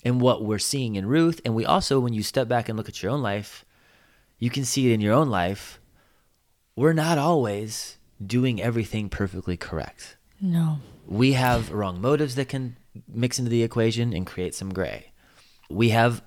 And 0.03 0.21
what 0.21 0.43
we're 0.43 0.59
seeing 0.59 0.95
in 0.95 1.05
Ruth, 1.05 1.41
and 1.43 1.55
we 1.55 1.65
also, 1.65 1.99
when 1.99 2.13
you 2.13 2.23
step 2.23 2.47
back 2.47 2.69
and 2.69 2.77
look 2.77 2.89
at 2.89 3.03
your 3.03 3.11
own 3.11 3.21
life, 3.21 3.65
you 4.37 4.49
can 4.49 4.65
see 4.65 4.89
it 4.89 4.93
in 4.93 5.01
your 5.01 5.13
own 5.13 5.29
life. 5.29 5.79
We're 6.75 6.93
not 6.93 7.17
always 7.17 7.97
doing 8.25 8.61
everything 8.61 9.09
perfectly 9.09 9.57
correct. 9.57 10.17
No. 10.39 10.79
We 11.05 11.33
have 11.33 11.71
wrong 11.71 12.01
motives 12.01 12.35
that 12.35 12.47
can 12.47 12.77
mix 13.07 13.39
into 13.39 13.49
the 13.49 13.63
equation 13.63 14.13
and 14.13 14.25
create 14.25 14.55
some 14.55 14.73
gray. 14.73 15.11
We 15.69 15.89
have 15.89 16.23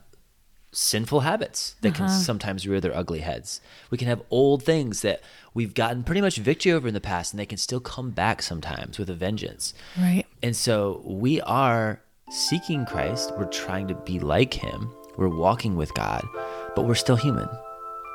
sinful 0.73 1.21
habits 1.21 1.77
that 1.83 1.95
can 1.95 2.07
uh-huh. 2.07 2.15
sometimes 2.15 2.67
rear 2.67 2.81
their 2.81 2.97
ugly 2.97 3.21
heads. 3.21 3.61
We 3.91 3.99
can 3.99 4.09
have 4.09 4.23
old 4.31 4.63
things 4.63 5.03
that 5.03 5.23
we've 5.53 5.75
gotten 5.75 6.03
pretty 6.03 6.23
much 6.23 6.37
victory 6.37 6.73
over 6.73 6.89
in 6.89 6.95
the 6.95 7.01
past 7.01 7.33
and 7.33 7.41
they 7.41 7.47
can 7.47 7.59
still 7.59 7.81
come 7.81 8.11
back 8.11 8.43
sometimes 8.43 8.99
with 8.99 9.11
a 9.11 9.15
vengeance. 9.15 9.75
Right. 9.99 10.25
And 10.43 10.57
so 10.57 11.03
we 11.05 11.43
are 11.43 12.01
seeking 12.33 12.87
Christ. 12.87 13.31
We're 13.37 13.45
trying 13.45 13.89
to 13.89 13.95
be 13.95 14.19
like 14.19 14.55
him. 14.55 14.91
We're 15.17 15.29
walking 15.29 15.77
with 15.77 15.93
God, 15.93 16.27
but 16.75 16.87
we're 16.87 16.95
still 16.95 17.17
human. 17.17 17.49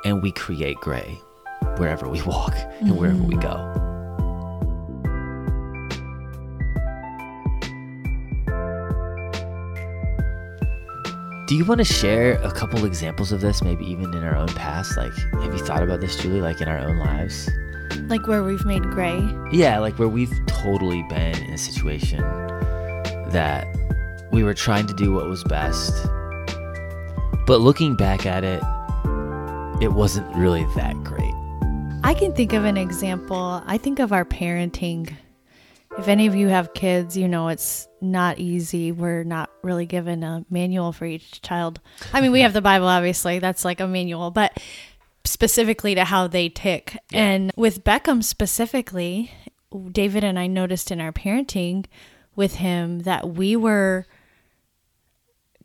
And 0.04 0.22
we 0.22 0.32
create 0.32 0.76
gray 0.78 1.20
wherever 1.76 2.08
we 2.08 2.20
walk 2.22 2.54
and 2.54 2.88
mm-hmm. 2.88 2.96
wherever 2.96 3.22
we 3.22 3.36
go. 3.36 3.84
Do 11.46 11.54
you 11.56 11.64
want 11.64 11.78
to 11.78 11.84
share 11.84 12.34
a 12.42 12.50
couple 12.50 12.84
examples 12.84 13.32
of 13.32 13.40
this, 13.40 13.62
maybe 13.62 13.86
even 13.86 14.12
in 14.12 14.22
our 14.22 14.36
own 14.36 14.48
past? 14.48 14.96
Like, 14.96 15.14
have 15.14 15.54
you 15.54 15.64
thought 15.64 15.82
about 15.82 16.00
this, 16.00 16.16
Julie, 16.16 16.42
like 16.42 16.60
in 16.60 16.68
our 16.68 16.78
own 16.78 16.98
lives? 16.98 17.48
Like 18.08 18.26
where 18.26 18.42
we've 18.42 18.66
made 18.66 18.82
gray. 18.82 19.26
Yeah, 19.50 19.78
like 19.78 19.98
where 19.98 20.08
we've 20.08 20.34
totally 20.46 21.04
been 21.04 21.36
in 21.44 21.54
a 21.54 21.58
situation 21.58 22.20
that 23.30 23.77
we 24.32 24.42
were 24.42 24.54
trying 24.54 24.86
to 24.86 24.94
do 24.94 25.12
what 25.12 25.26
was 25.26 25.42
best, 25.44 25.92
but 27.46 27.60
looking 27.60 27.96
back 27.96 28.26
at 28.26 28.44
it, 28.44 28.62
it 29.82 29.92
wasn't 29.92 30.34
really 30.36 30.64
that 30.76 30.94
great. 31.04 31.34
I 32.04 32.14
can 32.14 32.32
think 32.32 32.52
of 32.52 32.64
an 32.64 32.76
example. 32.76 33.62
I 33.66 33.78
think 33.78 33.98
of 33.98 34.12
our 34.12 34.24
parenting. 34.24 35.12
If 35.98 36.08
any 36.08 36.26
of 36.26 36.34
you 36.34 36.48
have 36.48 36.74
kids, 36.74 37.16
you 37.16 37.26
know 37.26 37.48
it's 37.48 37.88
not 38.00 38.38
easy. 38.38 38.92
We're 38.92 39.24
not 39.24 39.50
really 39.62 39.86
given 39.86 40.22
a 40.22 40.44
manual 40.48 40.92
for 40.92 41.06
each 41.06 41.42
child. 41.42 41.80
I 42.12 42.20
mean, 42.20 42.32
we 42.32 42.42
have 42.42 42.52
the 42.52 42.60
Bible, 42.60 42.86
obviously, 42.86 43.38
that's 43.38 43.64
like 43.64 43.80
a 43.80 43.88
manual, 43.88 44.30
but 44.30 44.58
specifically 45.24 45.94
to 45.94 46.04
how 46.04 46.26
they 46.26 46.48
tick. 46.48 46.96
And 47.12 47.52
with 47.56 47.84
Beckham 47.84 48.22
specifically, 48.22 49.32
David 49.90 50.22
and 50.24 50.38
I 50.38 50.46
noticed 50.46 50.90
in 50.90 51.00
our 51.00 51.12
parenting 51.12 51.86
with 52.36 52.56
him 52.56 53.00
that 53.00 53.30
we 53.30 53.56
were 53.56 54.06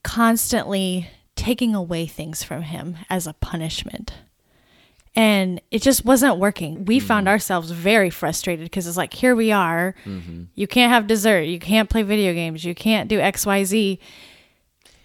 constantly 0.03 1.09
taking 1.35 1.73
away 1.73 2.05
things 2.05 2.43
from 2.43 2.63
him 2.63 2.97
as 3.09 3.25
a 3.27 3.33
punishment. 3.33 4.13
And 5.15 5.61
it 5.69 5.81
just 5.81 6.05
wasn't 6.05 6.37
working. 6.37 6.85
We 6.85 6.97
mm-hmm. 6.97 7.07
found 7.07 7.27
ourselves 7.27 7.71
very 7.71 8.09
frustrated 8.09 8.65
because 8.65 8.87
it's 8.87 8.97
like, 8.97 9.13
here 9.13 9.35
we 9.35 9.51
are. 9.51 9.95
Mm-hmm. 10.05 10.43
You 10.55 10.67
can't 10.67 10.91
have 10.91 11.05
dessert. 11.05 11.41
You 11.41 11.59
can't 11.59 11.89
play 11.89 12.01
video 12.01 12.33
games. 12.33 12.65
You 12.65 12.73
can't 12.73 13.07
do 13.07 13.19
XYZ. 13.19 13.99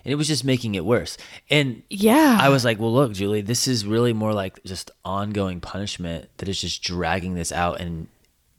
And 0.05 0.13
it 0.13 0.17
was 0.17 0.27
just 0.27 0.45
making 0.45 0.75
it 0.75 0.85
worse. 0.87 1.19
And 1.51 1.83
Yeah. 1.91 2.39
I 2.41 2.49
was 2.49 2.65
like, 2.65 2.79
well, 2.79 2.93
look, 2.93 3.13
Julie, 3.13 3.43
this 3.43 3.69
is 3.69 3.85
really 3.85 4.15
more 4.15 4.33
like 4.33 4.63
just 4.65 4.91
ongoing 5.05 5.61
punishment 5.61 6.31
that 6.39 6.49
is 6.49 6.61
just 6.61 6.83
dragging 6.83 7.35
this 7.35 7.53
out 7.53 7.81
and 7.81 8.09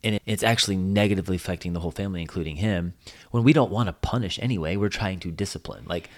and 0.02 0.18
it's 0.24 0.42
actually 0.42 0.76
negatively 0.76 1.36
affecting 1.36 1.74
the 1.74 1.80
whole 1.80 1.90
family, 1.90 2.22
including 2.22 2.56
him. 2.56 2.94
When 3.32 3.44
we 3.44 3.52
don't 3.52 3.70
want 3.70 3.88
to 3.88 3.92
punish 3.92 4.38
anyway, 4.40 4.76
we're 4.76 4.88
trying 4.88 5.20
to 5.20 5.30
discipline. 5.30 5.84
Like 5.86 6.08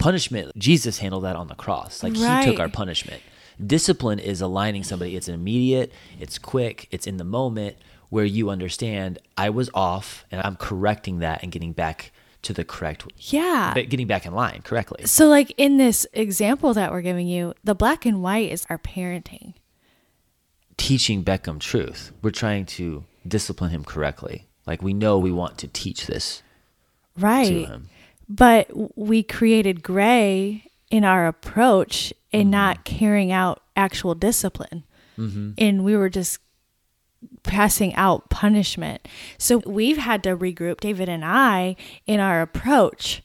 punishment, 0.00 0.52
Jesus 0.58 0.98
handled 0.98 1.24
that 1.24 1.36
on 1.36 1.46
the 1.46 1.54
cross. 1.54 2.02
Like 2.02 2.14
he 2.16 2.44
took 2.44 2.58
our 2.58 2.68
punishment. 2.68 3.22
Discipline 3.64 4.18
is 4.18 4.40
aligning 4.40 4.82
somebody. 4.82 5.14
It's 5.16 5.28
immediate, 5.28 5.92
it's 6.18 6.38
quick, 6.38 6.88
it's 6.90 7.06
in 7.06 7.18
the 7.18 7.24
moment 7.24 7.76
where 8.08 8.24
you 8.24 8.50
understand 8.50 9.18
I 9.36 9.50
was 9.50 9.70
off 9.74 10.24
and 10.32 10.40
I'm 10.42 10.56
correcting 10.56 11.20
that 11.20 11.42
and 11.42 11.52
getting 11.52 11.72
back 11.72 12.10
to 12.42 12.52
the 12.54 12.64
correct 12.64 13.04
yeah. 13.18 13.74
getting 13.74 14.06
back 14.06 14.24
in 14.24 14.32
line 14.34 14.62
correctly. 14.64 15.04
So, 15.04 15.28
like 15.28 15.52
in 15.58 15.76
this 15.76 16.06
example 16.14 16.72
that 16.72 16.90
we're 16.90 17.02
giving 17.02 17.28
you, 17.28 17.52
the 17.62 17.74
black 17.74 18.06
and 18.06 18.22
white 18.22 18.50
is 18.50 18.66
our 18.70 18.78
parenting. 18.78 19.52
teaching 20.76 21.22
Beckham 21.22 21.60
truth. 21.60 22.12
We're 22.22 22.30
trying 22.30 22.64
to 22.66 23.04
discipline 23.28 23.70
him 23.70 23.84
correctly. 23.84 24.46
Like 24.66 24.82
we 24.82 24.94
know 24.94 25.18
we 25.18 25.32
want 25.32 25.58
to 25.58 25.68
teach 25.68 26.06
this 26.06 26.42
right 27.18 27.46
to 27.46 27.54
Right. 27.60 27.68
him. 27.68 27.88
But 28.32 28.96
we 28.96 29.24
created 29.24 29.82
gray 29.82 30.64
in 30.88 31.04
our 31.04 31.26
approach 31.26 32.14
and 32.32 32.44
mm-hmm. 32.44 32.50
not 32.50 32.84
carrying 32.84 33.32
out 33.32 33.62
actual 33.76 34.14
discipline. 34.14 34.84
Mm-hmm. 35.18 35.52
And 35.58 35.84
we 35.84 35.96
were 35.96 36.08
just 36.08 36.38
passing 37.42 37.92
out 37.96 38.30
punishment. 38.30 39.06
So 39.36 39.58
we've 39.66 39.98
had 39.98 40.22
to 40.22 40.36
regroup, 40.36 40.80
David 40.80 41.08
and 41.08 41.24
I, 41.24 41.74
in 42.06 42.20
our 42.20 42.40
approach. 42.40 43.22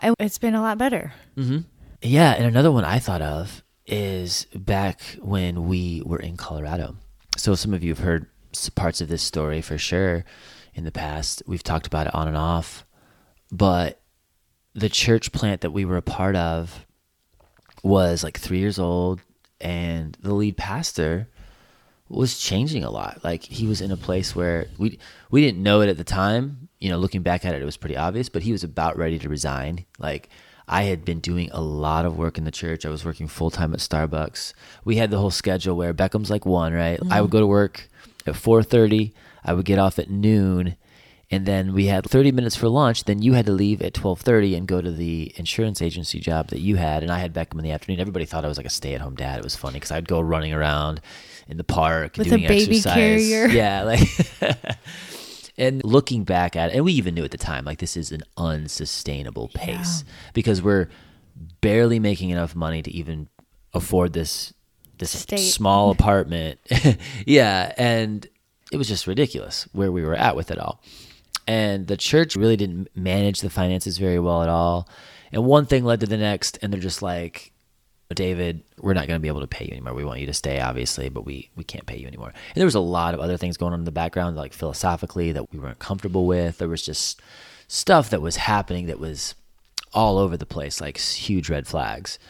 And 0.00 0.16
it's 0.18 0.38
been 0.38 0.56
a 0.56 0.62
lot 0.62 0.78
better. 0.78 1.12
Mm-hmm. 1.36 1.58
Yeah, 2.02 2.32
and 2.32 2.44
another 2.44 2.72
one 2.72 2.84
I 2.84 2.98
thought 2.98 3.22
of 3.22 3.62
is 3.86 4.46
back 4.54 5.00
when 5.20 5.68
we 5.68 6.02
were 6.04 6.18
in 6.18 6.36
Colorado. 6.36 6.96
So 7.36 7.54
some 7.54 7.72
of 7.72 7.84
you 7.84 7.90
have 7.90 8.04
heard 8.04 8.26
parts 8.74 9.00
of 9.00 9.08
this 9.08 9.22
story 9.22 9.60
for 9.60 9.78
sure 9.78 10.24
in 10.74 10.84
the 10.84 10.92
past. 10.92 11.42
We've 11.46 11.62
talked 11.62 11.86
about 11.86 12.08
it 12.08 12.14
on 12.14 12.26
and 12.26 12.36
off. 12.36 12.84
But 13.52 13.99
the 14.74 14.88
church 14.88 15.32
plant 15.32 15.62
that 15.62 15.72
we 15.72 15.84
were 15.84 15.96
a 15.96 16.02
part 16.02 16.36
of 16.36 16.86
was 17.82 18.22
like 18.22 18.38
3 18.38 18.58
years 18.58 18.78
old 18.78 19.20
and 19.60 20.16
the 20.20 20.34
lead 20.34 20.56
pastor 20.56 21.28
was 22.10 22.38
changing 22.38 22.82
a 22.84 22.90
lot. 22.90 23.20
Like 23.22 23.42
he 23.42 23.66
was 23.66 23.80
in 23.80 23.92
a 23.92 23.96
place 23.96 24.34
where 24.34 24.66
we 24.78 24.98
we 25.30 25.40
didn't 25.40 25.62
know 25.62 25.80
it 25.80 25.88
at 25.88 25.96
the 25.96 26.04
time. 26.04 26.68
You 26.78 26.90
know, 26.90 26.98
looking 26.98 27.22
back 27.22 27.44
at 27.44 27.54
it, 27.54 27.62
it 27.62 27.64
was 27.64 27.76
pretty 27.76 27.96
obvious. 27.96 28.28
But 28.28 28.42
he 28.42 28.52
was 28.52 28.64
about 28.64 28.98
ready 28.98 29.18
to 29.18 29.28
resign. 29.28 29.86
Like 29.98 30.28
I 30.66 30.84
had 30.84 31.04
been 31.04 31.20
doing 31.20 31.50
a 31.52 31.60
lot 31.60 32.04
of 32.04 32.16
work 32.16 32.36
in 32.36 32.44
the 32.44 32.50
church. 32.50 32.84
I 32.84 32.90
was 32.90 33.04
working 33.04 33.28
full 33.28 33.50
time 33.50 33.72
at 33.72 33.80
Starbucks. 33.80 34.54
We 34.84 34.96
had 34.96 35.10
the 35.10 35.18
whole 35.18 35.30
schedule 35.30 35.76
where 35.76 35.94
Beckham's 35.94 36.30
like 36.30 36.44
one, 36.44 36.72
right? 36.72 36.98
I 37.10 37.20
would 37.20 37.28
mm-hmm. 37.28 37.36
go 37.36 37.40
to 37.40 37.46
work 37.46 37.88
at 38.26 38.36
four 38.36 38.62
thirty. 38.62 39.14
I 39.44 39.54
would 39.54 39.64
get 39.64 39.78
off 39.78 39.98
at 39.98 40.10
noon, 40.10 40.76
and 41.30 41.46
then 41.46 41.72
we 41.72 41.86
had 41.86 42.04
30 42.04 42.32
minutes 42.32 42.56
for 42.56 42.68
lunch 42.68 43.04
then 43.04 43.22
you 43.22 43.32
had 43.34 43.46
to 43.46 43.52
leave 43.52 43.80
at 43.82 43.92
12.30 43.94 44.56
and 44.56 44.66
go 44.66 44.80
to 44.80 44.90
the 44.90 45.32
insurance 45.36 45.80
agency 45.80 46.18
job 46.20 46.48
that 46.48 46.60
you 46.60 46.76
had 46.76 47.02
and 47.02 47.12
i 47.12 47.18
had 47.18 47.32
beckham 47.32 47.58
in 47.58 47.64
the 47.64 47.70
afternoon 47.70 48.00
everybody 48.00 48.24
thought 48.24 48.44
i 48.44 48.48
was 48.48 48.56
like 48.56 48.66
a 48.66 48.70
stay-at-home 48.70 49.14
dad 49.14 49.38
it 49.38 49.44
was 49.44 49.56
funny 49.56 49.74
because 49.74 49.90
i'd 49.90 50.08
go 50.08 50.20
running 50.20 50.52
around 50.52 51.00
in 51.48 51.56
the 51.56 51.64
park 51.64 52.16
With 52.16 52.28
a 52.32 52.36
baby 52.36 52.76
exercise. 52.78 52.94
carrier. 52.94 53.46
yeah 53.48 53.82
like 53.82 54.00
and 55.58 55.84
looking 55.84 56.24
back 56.24 56.56
at 56.56 56.70
it 56.70 56.76
and 56.76 56.84
we 56.84 56.92
even 56.92 57.14
knew 57.14 57.24
at 57.24 57.30
the 57.32 57.38
time 57.38 57.64
like 57.64 57.78
this 57.78 57.96
is 57.96 58.12
an 58.12 58.22
unsustainable 58.36 59.48
pace 59.54 60.04
because 60.32 60.62
we're 60.62 60.88
barely 61.60 61.98
making 61.98 62.30
enough 62.30 62.54
money 62.54 62.82
to 62.82 62.90
even 62.90 63.28
afford 63.74 64.12
this 64.12 64.52
this 64.98 65.18
State. 65.18 65.38
small 65.38 65.90
apartment 65.90 66.58
yeah 67.26 67.72
and 67.78 68.26
it 68.72 68.76
was 68.76 68.86
just 68.88 69.06
ridiculous 69.06 69.66
where 69.72 69.90
we 69.90 70.02
were 70.02 70.14
at 70.14 70.36
with 70.36 70.50
it 70.50 70.58
all 70.58 70.82
and 71.50 71.88
the 71.88 71.96
church 71.96 72.36
really 72.36 72.56
didn't 72.56 72.96
manage 72.96 73.40
the 73.40 73.50
finances 73.50 73.98
very 73.98 74.20
well 74.20 74.40
at 74.44 74.48
all. 74.48 74.88
And 75.32 75.44
one 75.44 75.66
thing 75.66 75.84
led 75.84 75.98
to 75.98 76.06
the 76.06 76.16
next 76.16 76.60
and 76.62 76.72
they're 76.72 76.80
just 76.80 77.02
like 77.02 77.52
david 78.12 78.60
we're 78.78 78.92
not 78.92 79.06
going 79.06 79.16
to 79.16 79.22
be 79.22 79.28
able 79.28 79.40
to 79.40 79.46
pay 79.46 79.64
you 79.64 79.70
anymore. 79.70 79.94
We 79.94 80.04
want 80.04 80.20
you 80.20 80.26
to 80.26 80.32
stay 80.32 80.60
obviously 80.60 81.08
but 81.08 81.24
we 81.24 81.50
we 81.56 81.64
can't 81.64 81.86
pay 81.86 81.96
you 81.96 82.06
anymore. 82.06 82.28
And 82.28 82.54
there 82.54 82.66
was 82.66 82.76
a 82.76 82.80
lot 82.80 83.14
of 83.14 83.20
other 83.20 83.36
things 83.36 83.56
going 83.56 83.72
on 83.72 83.80
in 83.80 83.84
the 83.84 83.90
background 83.90 84.36
like 84.36 84.52
philosophically 84.52 85.32
that 85.32 85.52
we 85.52 85.58
weren't 85.58 85.80
comfortable 85.80 86.24
with. 86.24 86.58
There 86.58 86.68
was 86.68 86.86
just 86.86 87.20
stuff 87.66 88.10
that 88.10 88.22
was 88.22 88.36
happening 88.36 88.86
that 88.86 89.00
was 89.00 89.34
all 89.92 90.18
over 90.18 90.36
the 90.36 90.46
place 90.46 90.80
like 90.80 90.98
huge 90.98 91.50
red 91.50 91.66
flags. 91.66 92.20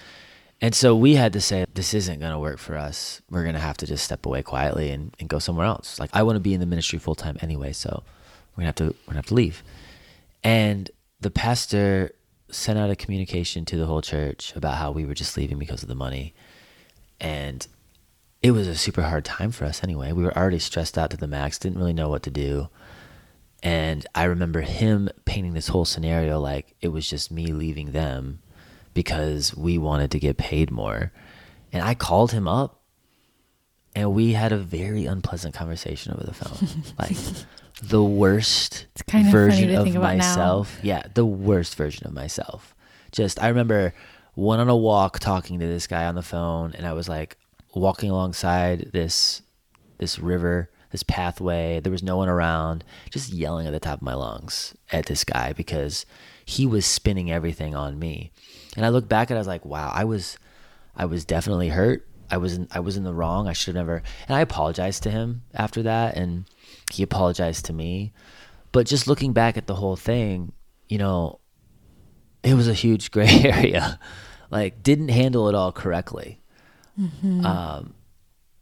And 0.62 0.74
so 0.74 0.94
we 0.94 1.14
had 1.14 1.32
to 1.32 1.40
say, 1.40 1.64
this 1.72 1.94
isn't 1.94 2.20
going 2.20 2.32
to 2.32 2.38
work 2.38 2.58
for 2.58 2.76
us. 2.76 3.22
We're 3.30 3.44
going 3.44 3.54
to 3.54 3.60
have 3.60 3.78
to 3.78 3.86
just 3.86 4.04
step 4.04 4.26
away 4.26 4.42
quietly 4.42 4.90
and, 4.90 5.14
and 5.18 5.26
go 5.26 5.38
somewhere 5.38 5.64
else. 5.64 5.98
Like, 5.98 6.10
I 6.12 6.22
want 6.22 6.36
to 6.36 6.40
be 6.40 6.52
in 6.52 6.60
the 6.60 6.66
ministry 6.66 6.98
full 6.98 7.14
time 7.14 7.38
anyway, 7.40 7.72
so 7.72 8.02
we're 8.56 8.62
to 8.62 8.66
have 8.66 8.74
to, 8.76 8.94
we're 9.06 9.12
to 9.12 9.18
have 9.18 9.26
to 9.26 9.34
leave. 9.34 9.62
And 10.42 10.90
the 11.20 11.30
pastor 11.30 12.12
sent 12.50 12.78
out 12.78 12.90
a 12.90 12.96
communication 12.96 13.64
to 13.66 13.76
the 13.76 13.86
whole 13.86 14.02
church 14.02 14.54
about 14.56 14.76
how 14.76 14.90
we 14.90 15.04
were 15.04 15.14
just 15.14 15.36
leaving 15.36 15.58
because 15.58 15.82
of 15.82 15.88
the 15.88 15.94
money. 15.94 16.34
And 17.20 17.66
it 18.42 18.52
was 18.52 18.66
a 18.66 18.74
super 18.74 19.02
hard 19.02 19.24
time 19.24 19.50
for 19.50 19.64
us 19.64 19.84
anyway. 19.84 20.12
We 20.12 20.22
were 20.22 20.36
already 20.36 20.58
stressed 20.58 20.96
out 20.96 21.10
to 21.10 21.16
the 21.16 21.28
max, 21.28 21.58
didn't 21.58 21.78
really 21.78 21.92
know 21.92 22.08
what 22.08 22.22
to 22.24 22.30
do. 22.30 22.68
And 23.62 24.06
I 24.14 24.24
remember 24.24 24.62
him 24.62 25.10
painting 25.26 25.52
this 25.52 25.68
whole 25.68 25.84
scenario 25.84 26.40
like 26.40 26.74
it 26.80 26.88
was 26.88 27.08
just 27.08 27.30
me 27.30 27.48
leaving 27.52 27.92
them 27.92 28.40
because 28.94 29.54
we 29.54 29.76
wanted 29.76 30.10
to 30.12 30.18
get 30.18 30.38
paid 30.38 30.70
more. 30.70 31.12
And 31.72 31.82
I 31.82 31.94
called 31.94 32.32
him 32.32 32.48
up 32.48 32.80
and 33.94 34.14
we 34.14 34.32
had 34.32 34.52
a 34.52 34.56
very 34.56 35.04
unpleasant 35.04 35.54
conversation 35.54 36.12
over 36.12 36.24
the 36.24 36.34
phone. 36.34 36.82
like 36.98 37.16
the 37.82 38.02
worst 38.02 38.86
It's 38.92 39.02
kinda 39.02 39.30
funny 39.30 39.50
version 39.50 39.74
of 39.74 39.86
about 39.88 39.94
now. 39.94 40.00
myself. 40.02 40.78
Yeah, 40.82 41.02
the 41.14 41.24
worst 41.26 41.74
version 41.74 42.06
of 42.06 42.12
myself. 42.12 42.74
Just 43.12 43.42
I 43.42 43.48
remember 43.48 43.94
went 44.36 44.60
on 44.60 44.68
a 44.68 44.76
walk 44.76 45.18
talking 45.18 45.58
to 45.60 45.66
this 45.66 45.86
guy 45.86 46.06
on 46.06 46.14
the 46.14 46.22
phone 46.22 46.72
and 46.76 46.86
I 46.86 46.92
was 46.92 47.08
like 47.08 47.36
walking 47.74 48.10
alongside 48.10 48.90
this 48.92 49.42
this 49.98 50.18
river, 50.18 50.70
this 50.92 51.02
pathway. 51.02 51.80
There 51.80 51.92
was 51.92 52.02
no 52.02 52.16
one 52.16 52.28
around, 52.28 52.84
just 53.10 53.32
yelling 53.32 53.66
at 53.66 53.72
the 53.72 53.80
top 53.80 53.98
of 53.98 54.02
my 54.02 54.14
lungs 54.14 54.74
at 54.92 55.06
this 55.06 55.24
guy 55.24 55.52
because 55.52 56.06
he 56.44 56.64
was 56.66 56.86
spinning 56.86 57.30
everything 57.30 57.74
on 57.74 57.98
me. 57.98 58.32
And 58.76 58.86
I 58.86 58.88
look 58.88 59.08
back 59.08 59.30
and 59.30 59.36
I 59.36 59.40
was 59.40 59.46
like, 59.48 59.64
wow, 59.64 59.90
I 59.94 60.04
was 60.04 60.38
I 60.96 61.04
was 61.04 61.24
definitely 61.24 61.68
hurt. 61.70 62.06
I 62.32 62.36
was 62.36 62.54
in, 62.56 62.68
I 62.70 62.78
was 62.80 62.96
in 62.96 63.02
the 63.04 63.12
wrong. 63.12 63.48
I 63.48 63.52
should 63.52 63.74
have 63.74 63.86
never. 63.86 64.02
And 64.28 64.36
I 64.36 64.40
apologized 64.40 65.02
to 65.02 65.10
him 65.10 65.42
after 65.52 65.82
that, 65.82 66.16
and 66.16 66.44
he 66.92 67.02
apologized 67.02 67.66
to 67.66 67.72
me. 67.72 68.12
But 68.72 68.86
just 68.86 69.06
looking 69.06 69.32
back 69.32 69.56
at 69.56 69.66
the 69.66 69.74
whole 69.74 69.96
thing, 69.96 70.52
you 70.88 70.98
know, 70.98 71.40
it 72.42 72.54
was 72.54 72.68
a 72.68 72.74
huge 72.74 73.10
gray 73.14 73.42
area. 73.44 73.98
like, 74.50 74.82
didn't 74.82 75.08
handle 75.08 75.48
it 75.48 75.54
all 75.54 75.72
correctly. 75.72 76.40
Um, 77.46 77.94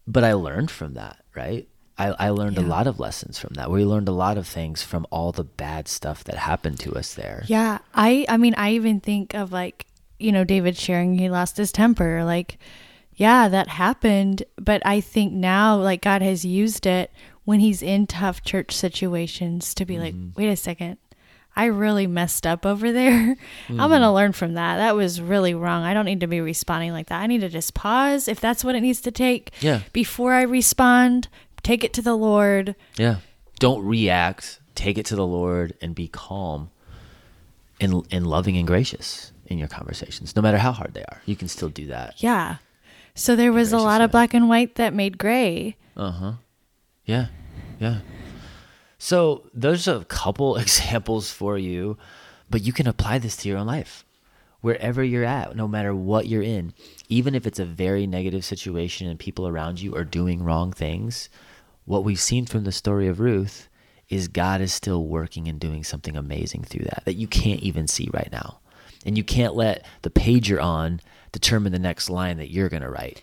but 0.06 0.22
I 0.24 0.34
learned 0.34 0.70
from 0.70 0.94
that, 0.94 1.24
right? 1.34 1.68
I, 1.98 2.14
I 2.18 2.30
learned 2.30 2.56
a 2.58 2.62
lot 2.62 2.86
of 2.86 3.00
lessons 3.00 3.38
from 3.38 3.54
that. 3.54 3.70
We 3.70 3.84
learned 3.84 4.08
a 4.08 4.12
lot 4.12 4.38
of 4.38 4.46
things 4.46 4.82
from 4.82 5.04
all 5.10 5.32
the 5.32 5.42
bad 5.42 5.88
stuff 5.88 6.22
that 6.24 6.36
happened 6.36 6.78
to 6.80 6.94
us 6.94 7.14
there. 7.14 7.42
Yeah, 7.48 7.78
I 7.92 8.24
I 8.28 8.36
mean 8.36 8.54
I 8.54 8.72
even 8.74 9.00
think 9.00 9.34
of 9.34 9.50
like, 9.50 9.86
you 10.20 10.30
know, 10.30 10.44
David 10.44 10.76
sharing 10.76 11.18
he 11.18 11.28
lost 11.28 11.56
his 11.56 11.72
temper. 11.72 12.22
Like, 12.22 12.58
yeah, 13.16 13.48
that 13.48 13.66
happened, 13.66 14.44
but 14.56 14.80
I 14.86 15.00
think 15.00 15.32
now 15.32 15.76
like 15.76 16.00
God 16.00 16.22
has 16.22 16.44
used 16.44 16.86
it 16.86 17.10
when 17.48 17.60
he's 17.60 17.80
in 17.82 18.06
tough 18.06 18.42
church 18.42 18.72
situations 18.76 19.72
to 19.72 19.86
be 19.86 19.98
like, 19.98 20.14
"Wait 20.36 20.48
a 20.50 20.56
second. 20.56 20.98
I 21.56 21.64
really 21.64 22.06
messed 22.06 22.46
up 22.46 22.66
over 22.66 22.92
there. 22.92 23.34
I'm 23.70 23.76
going 23.88 24.02
to 24.02 24.12
learn 24.12 24.32
from 24.32 24.52
that. 24.54 24.76
That 24.76 24.94
was 24.94 25.18
really 25.20 25.54
wrong. 25.54 25.82
I 25.82 25.94
don't 25.94 26.04
need 26.04 26.20
to 26.20 26.26
be 26.26 26.42
responding 26.42 26.92
like 26.92 27.06
that. 27.08 27.20
I 27.22 27.26
need 27.26 27.40
to 27.40 27.48
just 27.48 27.72
pause 27.72 28.28
if 28.28 28.38
that's 28.38 28.62
what 28.62 28.74
it 28.76 28.82
needs 28.82 29.00
to 29.00 29.10
take 29.10 29.50
Yeah. 29.60 29.80
before 29.94 30.34
I 30.34 30.42
respond. 30.42 31.28
Take 31.62 31.82
it 31.84 31.92
to 31.94 32.02
the 32.02 32.14
Lord. 32.14 32.76
Yeah. 32.96 33.16
Don't 33.58 33.82
react. 33.82 34.60
Take 34.74 34.98
it 34.98 35.06
to 35.06 35.16
the 35.16 35.26
Lord 35.26 35.72
and 35.80 35.94
be 35.94 36.06
calm 36.06 36.70
and, 37.80 38.06
and 38.12 38.26
loving 38.26 38.56
and 38.58 38.66
gracious 38.66 39.32
in 39.46 39.56
your 39.58 39.68
conversations, 39.68 40.36
no 40.36 40.42
matter 40.42 40.58
how 40.58 40.70
hard 40.72 40.92
they 40.94 41.02
are. 41.02 41.22
You 41.24 41.34
can 41.34 41.48
still 41.48 41.70
do 41.70 41.86
that. 41.86 42.22
Yeah. 42.22 42.58
So 43.14 43.34
there 43.34 43.52
was 43.52 43.72
a 43.72 43.78
lot 43.78 44.00
of 44.02 44.12
black 44.12 44.34
and 44.34 44.48
white 44.50 44.74
that 44.76 44.92
made 44.94 45.16
gray. 45.18 45.76
Uh 45.96 46.10
huh. 46.12 46.32
Yeah. 47.08 47.28
Yeah. 47.80 48.00
So 48.98 49.44
there's 49.54 49.88
a 49.88 50.04
couple 50.04 50.56
examples 50.64 51.30
for 51.30 51.56
you, 51.58 51.96
but 52.50 52.62
you 52.62 52.72
can 52.72 52.86
apply 52.86 53.18
this 53.18 53.36
to 53.38 53.48
your 53.48 53.58
own 53.58 53.66
life. 53.66 54.04
Wherever 54.60 55.02
you're 55.02 55.24
at, 55.24 55.56
no 55.56 55.66
matter 55.66 55.94
what 55.94 56.26
you're 56.26 56.42
in, 56.42 56.74
even 57.08 57.34
if 57.34 57.46
it's 57.46 57.60
a 57.60 57.64
very 57.64 58.06
negative 58.06 58.44
situation 58.44 59.08
and 59.08 59.18
people 59.18 59.46
around 59.48 59.80
you 59.80 59.94
are 59.94 60.04
doing 60.04 60.42
wrong 60.42 60.72
things, 60.72 61.30
what 61.86 62.04
we've 62.04 62.20
seen 62.20 62.44
from 62.44 62.64
the 62.64 62.72
story 62.72 63.08
of 63.08 63.20
Ruth 63.20 63.68
is 64.10 64.28
God 64.28 64.60
is 64.60 64.74
still 64.74 65.06
working 65.06 65.48
and 65.48 65.58
doing 65.60 65.84
something 65.84 66.16
amazing 66.16 66.64
through 66.64 66.84
that 66.84 67.04
that 67.06 67.14
you 67.14 67.26
can't 67.26 67.60
even 67.60 67.86
see 67.86 68.10
right 68.12 68.28
now. 68.30 68.58
And 69.06 69.16
you 69.16 69.24
can't 69.24 69.54
let 69.54 69.86
the 70.02 70.10
page 70.10 70.50
you're 70.50 70.60
on 70.60 71.00
determine 71.32 71.72
the 71.72 71.78
next 71.78 72.10
line 72.10 72.36
that 72.36 72.50
you're 72.50 72.68
going 72.68 72.82
to 72.82 72.90
write. 72.90 73.22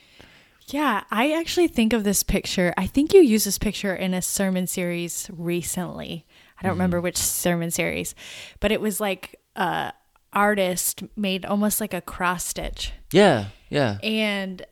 Yeah, 0.67 1.03
I 1.11 1.33
actually 1.33 1.67
think 1.67 1.93
of 1.93 2.03
this 2.03 2.23
picture. 2.23 2.73
I 2.77 2.87
think 2.87 3.13
you 3.13 3.21
used 3.21 3.45
this 3.45 3.59
picture 3.59 3.95
in 3.95 4.13
a 4.13 4.21
sermon 4.21 4.67
series 4.67 5.29
recently. 5.31 6.25
I 6.59 6.63
don't 6.63 6.71
remember 6.73 6.97
mm-hmm. 6.97 7.03
which 7.03 7.17
sermon 7.17 7.69
series, 7.69 8.15
but 8.59 8.71
it 8.71 8.81
was 8.81 8.99
like 8.99 9.39
a 9.55 9.93
artist 10.33 11.03
made 11.15 11.45
almost 11.45 11.79
like 11.79 11.93
a 11.93 12.01
cross 12.01 12.45
stitch. 12.45 12.93
Yeah. 13.11 13.45
Yeah. 13.69 13.97
And 14.03 14.65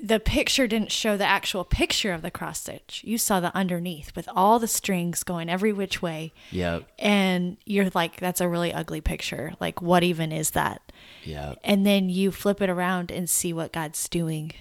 the 0.00 0.20
picture 0.20 0.68
didn't 0.68 0.92
show 0.92 1.16
the 1.16 1.24
actual 1.24 1.64
picture 1.64 2.12
of 2.12 2.22
the 2.22 2.30
cross 2.30 2.60
stitch. 2.60 3.02
You 3.04 3.18
saw 3.18 3.40
the 3.40 3.54
underneath 3.56 4.14
with 4.14 4.28
all 4.32 4.58
the 4.58 4.68
strings 4.68 5.24
going 5.24 5.48
every 5.48 5.72
which 5.72 6.00
way. 6.00 6.32
Yep. 6.52 6.84
And 6.98 7.56
you're 7.64 7.90
like, 7.94 8.20
that's 8.20 8.40
a 8.40 8.48
really 8.48 8.72
ugly 8.72 9.00
picture. 9.00 9.54
Like, 9.58 9.82
what 9.82 10.04
even 10.04 10.30
is 10.30 10.52
that? 10.52 10.92
Yep. 11.24 11.58
And 11.64 11.84
then 11.84 12.08
you 12.10 12.30
flip 12.30 12.62
it 12.62 12.70
around 12.70 13.10
and 13.10 13.28
see 13.28 13.52
what 13.52 13.72
God's 13.72 14.08
doing. 14.08 14.52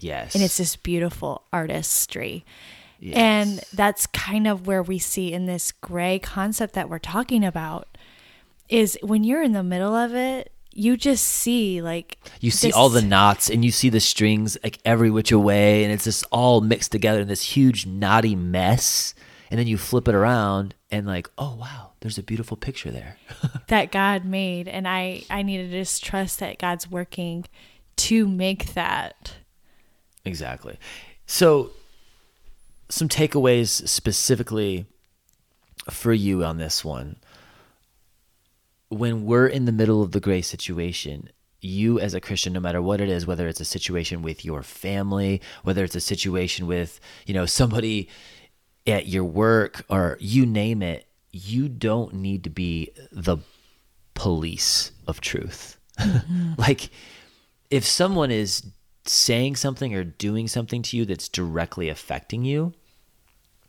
Yes. 0.00 0.34
And 0.34 0.42
it's 0.42 0.56
this 0.56 0.76
beautiful 0.76 1.42
artistry. 1.52 2.44
Yes. 2.98 3.16
And 3.16 3.60
that's 3.72 4.06
kind 4.08 4.46
of 4.46 4.66
where 4.66 4.82
we 4.82 4.98
see 4.98 5.32
in 5.32 5.46
this 5.46 5.72
gray 5.72 6.18
concept 6.18 6.74
that 6.74 6.90
we're 6.90 6.98
talking 6.98 7.44
about 7.44 7.96
is 8.68 8.98
when 9.02 9.24
you're 9.24 9.42
in 9.42 9.52
the 9.52 9.62
middle 9.62 9.94
of 9.94 10.14
it, 10.14 10.52
you 10.72 10.96
just 10.96 11.24
see 11.24 11.82
like 11.82 12.18
you 12.40 12.50
see 12.50 12.68
this- 12.68 12.76
all 12.76 12.88
the 12.88 13.02
knots 13.02 13.50
and 13.50 13.64
you 13.64 13.70
see 13.72 13.88
the 13.88 14.00
strings 14.00 14.56
like 14.62 14.78
every 14.84 15.10
which 15.10 15.32
way 15.32 15.82
and 15.82 15.92
it's 15.92 16.04
just 16.04 16.24
all 16.30 16.60
mixed 16.60 16.92
together 16.92 17.20
in 17.20 17.28
this 17.28 17.42
huge 17.42 17.86
knotty 17.86 18.36
mess. 18.36 19.14
And 19.50 19.58
then 19.58 19.66
you 19.66 19.78
flip 19.78 20.06
it 20.06 20.14
around 20.14 20.76
and 20.92 21.06
like, 21.06 21.28
oh 21.36 21.56
wow, 21.56 21.90
there's 22.00 22.18
a 22.18 22.22
beautiful 22.22 22.56
picture 22.56 22.90
there. 22.92 23.16
that 23.66 23.90
God 23.90 24.24
made 24.24 24.68
and 24.68 24.86
I 24.86 25.24
I 25.28 25.42
need 25.42 25.58
to 25.58 25.70
just 25.70 26.04
trust 26.04 26.38
that 26.40 26.58
God's 26.58 26.88
working 26.90 27.46
to 27.96 28.28
make 28.28 28.74
that. 28.74 29.34
Exactly. 30.24 30.78
So, 31.26 31.70
some 32.88 33.08
takeaways 33.08 33.88
specifically 33.88 34.86
for 35.88 36.12
you 36.12 36.44
on 36.44 36.58
this 36.58 36.84
one. 36.84 37.16
When 38.88 39.24
we're 39.24 39.46
in 39.46 39.64
the 39.64 39.72
middle 39.72 40.02
of 40.02 40.10
the 40.10 40.20
gray 40.20 40.42
situation, 40.42 41.30
you 41.60 42.00
as 42.00 42.14
a 42.14 42.20
Christian, 42.20 42.52
no 42.52 42.60
matter 42.60 42.82
what 42.82 43.00
it 43.00 43.08
is, 43.08 43.26
whether 43.26 43.46
it's 43.46 43.60
a 43.60 43.64
situation 43.64 44.22
with 44.22 44.44
your 44.44 44.62
family, 44.62 45.40
whether 45.62 45.84
it's 45.84 45.94
a 45.94 46.00
situation 46.00 46.66
with, 46.66 47.00
you 47.26 47.34
know, 47.34 47.46
somebody 47.46 48.08
at 48.86 49.06
your 49.06 49.24
work 49.24 49.84
or 49.88 50.16
you 50.20 50.46
name 50.46 50.82
it, 50.82 51.06
you 51.30 51.68
don't 51.68 52.14
need 52.14 52.44
to 52.44 52.50
be 52.50 52.90
the 53.12 53.38
police 54.14 54.92
of 55.06 55.20
truth. 55.20 55.76
Mm-hmm. 56.00 56.52
like, 56.56 56.88
if 57.70 57.84
someone 57.84 58.30
is 58.30 58.62
saying 59.10 59.56
something 59.56 59.92
or 59.92 60.04
doing 60.04 60.46
something 60.46 60.82
to 60.82 60.96
you 60.96 61.04
that's 61.04 61.28
directly 61.28 61.88
affecting 61.88 62.44
you, 62.44 62.72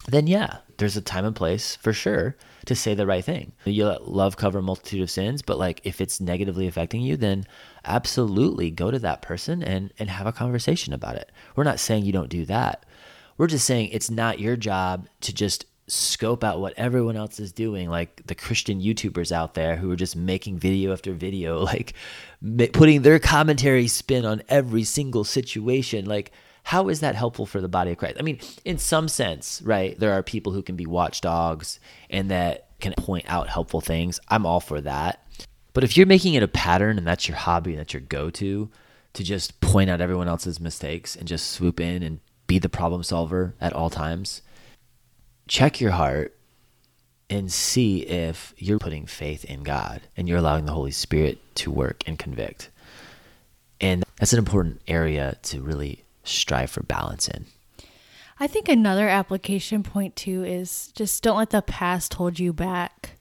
then 0.08 0.28
yeah, 0.28 0.58
there's 0.78 0.98
a 0.98 1.02
time 1.02 1.26
and 1.26 1.36
place 1.36 1.76
for 1.76 1.94
sure 1.94 2.36
to 2.66 2.76
say 2.76 2.94
the 2.94 3.08
right 3.08 3.26
thing. 3.26 3.52
You 3.66 3.86
let 3.86 4.08
love 4.08 4.38
cover 4.38 4.60
a 4.60 4.62
multitude 4.62 5.02
of 5.02 5.10
sins, 5.10 5.42
but 5.42 5.58
like 5.58 5.82
if 5.84 6.00
it's 6.00 6.22
negatively 6.22 6.68
affecting 6.68 7.02
you, 7.02 7.18
then 7.18 7.46
absolutely 7.86 8.70
go 8.70 8.92
to 8.92 9.00
that 9.00 9.24
person 9.24 9.64
and 9.64 9.92
and 9.98 10.10
have 10.10 10.28
a 10.28 10.32
conversation 10.32 10.94
about 10.94 11.16
it. 11.16 11.32
We're 11.56 11.64
not 11.64 11.80
saying 11.80 12.06
you 12.06 12.14
don't 12.14 12.30
do 12.30 12.46
that. 12.46 12.86
We're 13.38 13.48
just 13.48 13.66
saying 13.66 13.90
it's 13.90 14.12
not 14.12 14.40
your 14.40 14.56
job 14.56 15.08
to 15.22 15.34
just 15.34 15.66
scope 15.92 16.42
out 16.42 16.62
what 16.62 16.74
everyone 16.78 17.18
else 17.18 17.38
is 17.38 17.52
doing 17.52 17.90
like 17.90 18.26
the 18.26 18.34
christian 18.34 18.80
youtubers 18.80 19.30
out 19.30 19.56
there 19.56 19.76
who 19.76 19.92
are 19.92 19.96
just 19.98 20.16
making 20.16 20.58
video 20.58 20.94
after 20.94 21.12
video 21.12 21.60
like 21.66 21.94
putting 22.72 23.02
their 23.02 23.20
commentary 23.20 23.88
spin 23.88 24.26
on 24.26 24.42
every 24.48 24.84
single 24.84 25.24
situation. 25.24 26.06
Like 26.06 26.32
how 26.64 26.90
is 26.90 27.02
that 27.02 27.16
helpful 27.16 27.46
for 27.46 27.60
the 27.60 27.68
body 27.68 27.92
of 27.92 27.98
christ? 27.98 28.18
I 28.20 28.22
mean 28.22 28.40
in 28.64 28.78
some 28.78 29.10
sense 29.10 29.62
right 29.64 30.00
there 30.00 30.14
are 30.14 30.24
people 30.24 30.54
who 30.54 30.64
can 30.64 30.78
be 30.78 30.86
watchdogs 30.86 31.80
and 32.10 32.32
that 32.32 32.70
can 32.80 32.94
point 32.94 33.26
out 33.28 33.50
helpful 33.50 33.82
things. 33.82 34.20
I'm 34.30 34.46
all 34.46 34.62
for 34.62 34.80
that. 34.82 35.24
But 35.74 35.84
if 35.84 35.98
you're 35.98 36.08
making 36.08 36.36
it 36.36 36.44
a 36.44 36.48
pattern 36.48 36.98
and 36.98 37.06
that's 37.06 37.28
your 37.28 37.38
hobby 37.38 37.72
and 37.72 37.80
that's 37.80 37.94
your 37.94 38.02
go-to 38.02 38.70
to 39.14 39.24
just 39.24 39.60
point 39.60 39.90
out 39.90 40.00
everyone 40.00 40.28
else's 40.30 40.60
mistakes 40.60 41.18
and 41.18 41.28
just 41.28 41.52
swoop 41.52 41.82
in 41.82 42.02
and 42.02 42.22
be 42.48 42.60
the 42.60 42.70
problem 42.70 43.04
solver 43.04 43.56
at 43.60 43.74
all 43.74 43.90
times 43.90 44.42
check 45.52 45.82
your 45.82 45.92
heart 45.92 46.34
and 47.30 47.52
see 47.52 48.00
if 48.04 48.54
you're 48.58 48.80
putting 48.80 49.06
faith 49.06 49.44
in 49.44 49.64
God 49.64 50.00
and 50.16 50.30
you're 50.30 50.38
allowing 50.38 50.66
the 50.66 50.72
Holy 50.72 50.92
Spirit 50.92 51.40
to 51.56 51.70
work 51.70 52.04
and 52.08 52.18
convict. 52.18 52.70
And 53.82 54.06
that's 54.18 54.32
an 54.32 54.40
important 54.40 54.82
area 54.88 55.36
to 55.44 55.62
really 55.62 56.06
strive 56.24 56.70
for 56.70 56.84
balance 56.84 57.28
in. 57.28 57.48
I 58.40 58.48
think 58.48 58.70
another 58.70 59.10
application 59.10 59.84
point 59.84 60.16
too 60.16 60.46
is 60.46 60.90
just 60.96 61.22
don't 61.22 61.38
let 61.38 61.50
the 61.50 61.62
past 61.62 62.14
hold 62.14 62.40
you 62.40 62.54
back. 62.54 63.20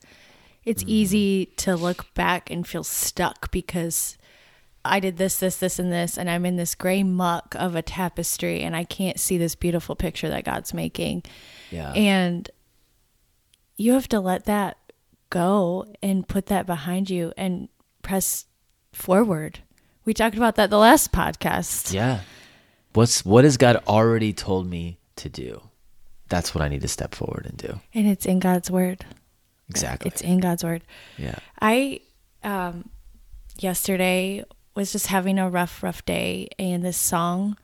It's 0.64 0.85
mm. 0.85 0.88
easy 0.88 1.47
to 1.57 1.75
look 1.75 2.14
back 2.14 2.49
and 2.49 2.64
feel 2.64 2.85
stuck 2.85 3.51
because 3.51 4.16
I 4.85 5.01
did 5.01 5.16
this, 5.19 5.38
this, 5.38 5.57
this, 5.57 5.79
and 5.79 5.93
this, 5.93 6.16
and 6.16 6.31
I'm 6.31 6.47
in 6.47 6.57
this 6.57 6.75
gray 6.75 7.03
muck 7.03 7.55
of 7.59 7.75
a 7.77 7.83
tapestry 7.83 8.62
and 8.62 8.75
I 8.75 8.85
can't 8.85 9.21
see 9.21 9.37
this 9.37 9.55
beautiful 9.55 9.95
picture 9.95 10.29
that 10.31 10.45
God's 10.45 10.73
making. 10.73 11.23
Yeah. 11.71 11.93
And 11.93 12.51
you 13.77 13.93
have 13.93 14.09
to 14.09 14.21
let 14.21 14.47
that 14.47 14.79
go 15.29 15.87
and 16.03 16.27
put 16.27 16.47
that 16.47 16.66
behind 16.66 17.11
you 17.11 17.33
and 17.37 17.69
press 18.03 18.47
forward. 18.93 19.61
We 20.05 20.14
talked 20.14 20.37
about 20.37 20.57
that 20.57 20.71
the 20.71 20.79
last 20.79 21.12
podcast. 21.12 21.93
yeah. 21.93 22.21
What's 22.93 23.25
what 23.25 23.45
has 23.45 23.57
God 23.57 23.77
already 23.87 24.33
told 24.33 24.66
me 24.69 24.99
to 25.16 25.29
do? 25.29 25.62
That's 26.29 26.55
what 26.55 26.62
I 26.62 26.69
need 26.69 26.81
to 26.81 26.88
step 26.88 27.14
forward 27.14 27.47
and 27.47 27.57
do. 27.57 27.81
And 27.95 28.09
it's 28.09 28.27
in 28.27 28.40
God's 28.40 28.69
word. 28.71 29.05
Exactly. 29.69 30.09
It's 30.09 30.21
in 30.23 30.40
God's 30.40 30.64
word. 30.64 30.83
yeah. 31.16 31.37
I 31.61 32.01
um 32.43 32.88
yesterday 33.59 34.43
was 34.75 34.93
just 34.93 35.09
having 35.09 35.39
a 35.39 35.49
rough 35.49 35.83
rough 35.83 36.05
day 36.05 36.49
and 36.59 36.85
this 36.85 36.97
song 36.97 37.57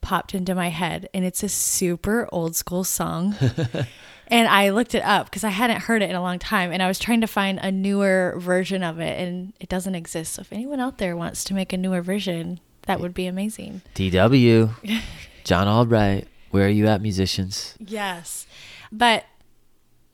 popped 0.00 0.34
into 0.34 0.54
my 0.54 0.68
head 0.68 1.08
and 1.12 1.24
it's 1.24 1.42
a 1.42 1.48
super 1.48 2.28
old 2.32 2.56
school 2.56 2.84
song. 2.84 3.34
and 4.28 4.48
I 4.48 4.70
looked 4.70 4.94
it 4.94 5.02
up 5.02 5.26
because 5.26 5.44
I 5.44 5.50
hadn't 5.50 5.82
heard 5.82 6.02
it 6.02 6.10
in 6.10 6.16
a 6.16 6.22
long 6.22 6.38
time 6.38 6.72
and 6.72 6.82
I 6.82 6.88
was 6.88 6.98
trying 6.98 7.20
to 7.20 7.26
find 7.26 7.58
a 7.58 7.70
newer 7.70 8.34
version 8.38 8.82
of 8.82 9.00
it 9.00 9.20
and 9.20 9.52
it 9.60 9.68
doesn't 9.68 9.94
exist. 9.94 10.34
So 10.34 10.40
if 10.40 10.52
anyone 10.52 10.80
out 10.80 10.98
there 10.98 11.16
wants 11.16 11.44
to 11.44 11.54
make 11.54 11.72
a 11.72 11.76
newer 11.76 12.02
version, 12.02 12.60
that 12.82 13.00
would 13.00 13.14
be 13.14 13.26
amazing. 13.26 13.82
DW, 13.94 15.02
John 15.44 15.68
Albright, 15.68 16.28
where 16.50 16.66
are 16.66 16.70
you 16.70 16.86
at, 16.86 17.02
musicians? 17.02 17.74
Yes. 17.78 18.46
But 18.90 19.26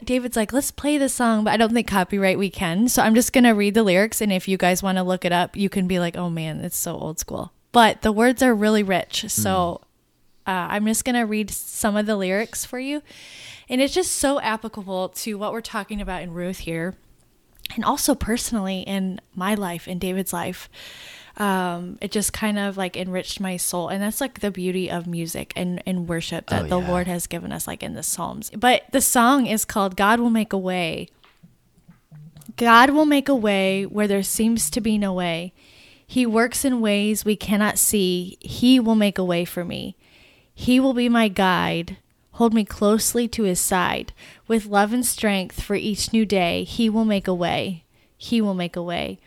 David's 0.05 0.37
like, 0.37 0.53
let's 0.53 0.71
play 0.71 0.99
the 0.99 1.09
song, 1.09 1.45
but 1.45 1.53
I 1.53 1.57
don't 1.57 1.73
think 1.73 1.87
copyright 1.87 2.39
we 2.39 2.51
can. 2.51 2.89
So 2.89 3.03
I'm 3.03 3.15
just 3.15 3.33
going 3.33 3.45
to 3.45 3.51
read 3.51 3.75
the 3.75 3.83
lyrics. 3.83 4.21
And 4.21 4.33
if 4.33 4.49
you 4.49 4.57
guys 4.57 4.83
want 4.83 4.99
to 4.99 5.03
look 5.03 5.25
it 5.25 5.33
up, 5.33 5.57
you 5.57 5.69
can 5.69 5.87
be 5.87 5.99
like, 5.99 6.17
oh 6.17 6.31
man, 6.31 6.61
it's 6.61 6.77
so 6.77 6.97
old 6.97 7.19
school. 7.19 7.53
But 7.73 8.03
the 8.03 8.13
words 8.13 8.43
are 8.43 8.55
really 8.55 8.83
rich. 8.83 9.27
So 9.29 9.81
uh, 10.47 10.51
I'm 10.71 10.87
just 10.87 11.05
going 11.05 11.17
to 11.17 11.23
read 11.23 11.51
some 11.51 11.97
of 11.97 12.07
the 12.07 12.17
lyrics 12.17 12.65
for 12.65 12.79
you. 12.79 13.03
And 13.69 13.81
it's 13.81 13.95
just 13.95 14.13
so 14.13 14.41
applicable 14.41 15.09
to 15.09 15.39
what 15.39 15.53
we're 15.53 15.61
talking 15.61 16.01
about 16.01 16.23
in 16.23 16.33
Ruth 16.33 16.59
here. 16.59 16.95
And 17.75 17.85
also 17.85 18.15
personally 18.15 18.81
in 18.81 19.21
my 19.35 19.55
life, 19.55 19.89
in 19.89 19.99
David's 19.99 20.33
life 20.33 20.69
um, 21.37 21.99
it 22.01 22.13
just 22.13 22.33
kind 22.33 22.59
of 22.59 22.77
like 22.77 22.97
enriched 22.97 23.41
my 23.41 23.57
soul. 23.57 23.89
And 23.89 24.03
that's 24.03 24.21
like 24.21 24.41
the 24.41 24.51
beauty 24.51 24.91
of 24.91 25.07
music 25.07 25.53
and, 25.57 25.83
and 25.85 26.09
worship 26.09 26.49
that 26.49 26.65
Oh, 26.65 26.69
the 26.69 26.81
yeah. 26.81 26.89
Lord 26.89 27.07
has 27.07 27.27
given 27.27 27.53
us, 27.53 27.67
like 27.67 27.83
in 27.83 27.95
the 27.95 28.03
Psalms. 28.03 28.51
But 28.57 28.85
the 28.93 29.01
song 29.01 29.47
is 29.47 29.65
called 29.65 29.97
God 29.97 30.21
Will 30.21 30.31
Make 30.31 30.53
a 30.53 30.59
Way. 30.59 31.09
God 32.57 32.91
will 32.91 33.07
make 33.07 33.29
a 33.29 33.35
way 33.35 33.85
where 33.85 34.07
there 34.07 34.23
seems 34.23 34.71
to 34.71 34.81
be 34.81 34.97
no 34.97 35.13
way. 35.13 35.53
He 36.07 36.27
works 36.27 36.65
in 36.65 36.81
ways 36.81 37.25
we 37.25 37.35
cannot 37.35 37.79
see. 37.79 38.37
He 38.41 38.79
will 38.79 38.95
make 38.95 39.19
a 39.19 39.25
way 39.25 39.45
for 39.45 39.65
me. 39.65 39.97
He 40.55 40.79
will 40.79 40.95
be 40.95 41.09
my 41.09 41.27
guide. 41.29 41.97
Hold 42.33 42.55
me 42.55 42.65
closely 42.65 43.27
to 43.29 43.43
his 43.45 43.59
side. 43.59 44.13
With 44.47 44.67
love 44.67 44.93
and 44.93 45.05
strength 45.05 45.63
for 45.63 45.75
each 45.75 46.13
new 46.13 46.25
day, 46.25 46.63
he 46.65 46.89
will 46.89 47.05
make 47.05 47.27
a 47.27 47.35
way. 47.35 47.85
He 48.17 48.41
will 48.41 48.55
make 48.55 48.77
a 48.77 48.83
way. 48.83 49.19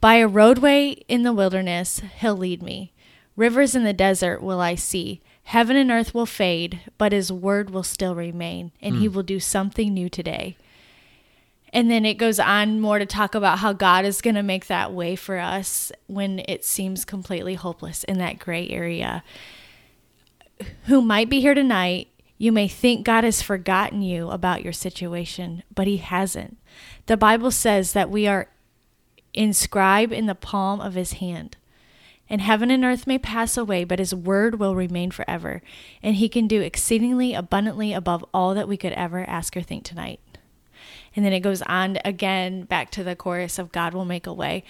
By 0.00 0.16
a 0.16 0.28
roadway 0.28 0.90
in 1.08 1.24
the 1.24 1.32
wilderness, 1.32 2.00
he'll 2.20 2.36
lead 2.36 2.62
me. 2.62 2.92
Rivers 3.36 3.74
in 3.74 3.84
the 3.84 3.92
desert 3.92 4.42
will 4.42 4.60
I 4.60 4.74
see. 4.74 5.20
Heaven 5.44 5.76
and 5.76 5.90
earth 5.90 6.14
will 6.14 6.26
fade, 6.26 6.80
but 6.98 7.12
his 7.12 7.32
word 7.32 7.70
will 7.70 7.82
still 7.82 8.14
remain, 8.14 8.72
and 8.82 8.96
he 8.96 9.06
hmm. 9.06 9.14
will 9.14 9.22
do 9.22 9.40
something 9.40 9.94
new 9.94 10.08
today. 10.08 10.56
And 11.72 11.90
then 11.90 12.04
it 12.04 12.14
goes 12.14 12.38
on 12.40 12.80
more 12.80 12.98
to 12.98 13.06
talk 13.06 13.34
about 13.34 13.58
how 13.58 13.72
God 13.72 14.04
is 14.04 14.22
going 14.22 14.36
to 14.36 14.42
make 14.42 14.66
that 14.66 14.92
way 14.92 15.16
for 15.16 15.38
us 15.38 15.92
when 16.06 16.42
it 16.48 16.64
seems 16.64 17.04
completely 17.04 17.54
hopeless 17.54 18.04
in 18.04 18.18
that 18.18 18.38
gray 18.38 18.68
area. 18.68 19.22
Who 20.84 21.02
might 21.02 21.28
be 21.28 21.40
here 21.40 21.54
tonight, 21.54 22.08
you 22.38 22.52
may 22.52 22.68
think 22.68 23.04
God 23.04 23.24
has 23.24 23.42
forgotten 23.42 24.00
you 24.02 24.30
about 24.30 24.62
your 24.62 24.72
situation, 24.72 25.62
but 25.74 25.86
he 25.86 25.98
hasn't. 25.98 26.56
The 27.06 27.16
Bible 27.16 27.50
says 27.50 27.92
that 27.92 28.10
we 28.10 28.26
are 28.26 28.48
inscribed 29.34 30.12
in 30.12 30.26
the 30.26 30.34
palm 30.34 30.80
of 30.80 30.94
his 30.94 31.14
hand. 31.14 31.56
And 32.30 32.40
heaven 32.40 32.70
and 32.70 32.84
earth 32.84 33.06
may 33.06 33.18
pass 33.18 33.56
away, 33.56 33.84
but 33.84 33.98
his 33.98 34.14
word 34.14 34.58
will 34.58 34.74
remain 34.74 35.10
forever. 35.10 35.62
And 36.02 36.16
he 36.16 36.28
can 36.28 36.46
do 36.46 36.60
exceedingly 36.60 37.32
abundantly 37.34 37.92
above 37.94 38.24
all 38.34 38.54
that 38.54 38.68
we 38.68 38.76
could 38.76 38.92
ever 38.92 39.24
ask 39.28 39.56
or 39.56 39.62
think 39.62 39.84
tonight. 39.84 40.20
And 41.16 41.24
then 41.24 41.32
it 41.32 41.40
goes 41.40 41.62
on 41.62 41.98
again 42.04 42.64
back 42.64 42.90
to 42.92 43.02
the 43.02 43.16
chorus 43.16 43.58
of 43.58 43.72
God 43.72 43.94
will 43.94 44.04
make 44.04 44.26
a 44.26 44.32
way. 44.32 44.62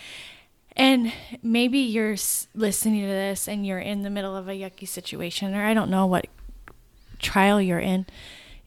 And 0.77 1.12
maybe 1.42 1.81
you're 1.81 2.16
listening 2.55 3.03
to 3.03 3.09
this 3.09 3.49
and 3.49 3.66
you're 3.66 3.81
in 3.81 4.03
the 4.03 4.11
middle 4.11 4.37
of 4.37 4.49
a 4.49 4.53
yucky 4.53 4.87
situation, 4.87 5.55
or 5.55 5.64
I 5.64 5.75
don't 5.75 5.90
know 5.90 6.07
what 6.07 6.29
trial 7.18 7.61
you're 7.61 7.81
in. 7.81 8.07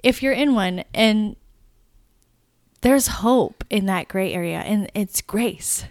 If 0.04 0.22
you're 0.22 0.34
in 0.34 0.54
one 0.54 0.84
and 0.94 1.38
there's 2.82 3.08
hope 3.08 3.64
in 3.70 3.86
that 3.86 4.08
gray 4.08 4.34
area, 4.34 4.60
and 4.60 4.90
it's 4.94 5.22
grace. 5.22 5.86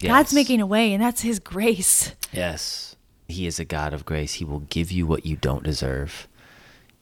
God's 0.00 0.34
making 0.34 0.60
a 0.60 0.66
way, 0.66 0.92
and 0.92 1.02
that's 1.02 1.22
His 1.22 1.38
grace. 1.38 2.12
Yes. 2.32 2.96
He 3.28 3.46
is 3.46 3.60
a 3.60 3.64
God 3.64 3.94
of 3.94 4.04
grace. 4.04 4.34
He 4.34 4.44
will 4.44 4.60
give 4.60 4.90
you 4.90 5.06
what 5.06 5.24
you 5.24 5.36
don't 5.36 5.62
deserve. 5.62 6.26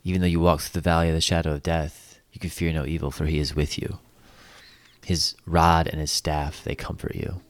Even 0.04 0.20
though 0.20 0.26
you 0.26 0.40
walk 0.40 0.60
through 0.60 0.80
the 0.80 0.84
valley 0.84 1.08
of 1.08 1.14
the 1.14 1.20
shadow 1.20 1.52
of 1.52 1.62
death, 1.62 2.20
you 2.32 2.40
can 2.40 2.50
fear 2.50 2.72
no 2.72 2.84
evil, 2.84 3.10
for 3.10 3.26
he 3.26 3.38
is 3.38 3.56
with 3.56 3.78
you. 3.78 3.98
His 5.04 5.34
rod 5.46 5.88
and 5.88 6.00
his 6.00 6.10
staff, 6.10 6.62
they 6.62 6.74
comfort 6.74 7.14
you. 7.14 7.40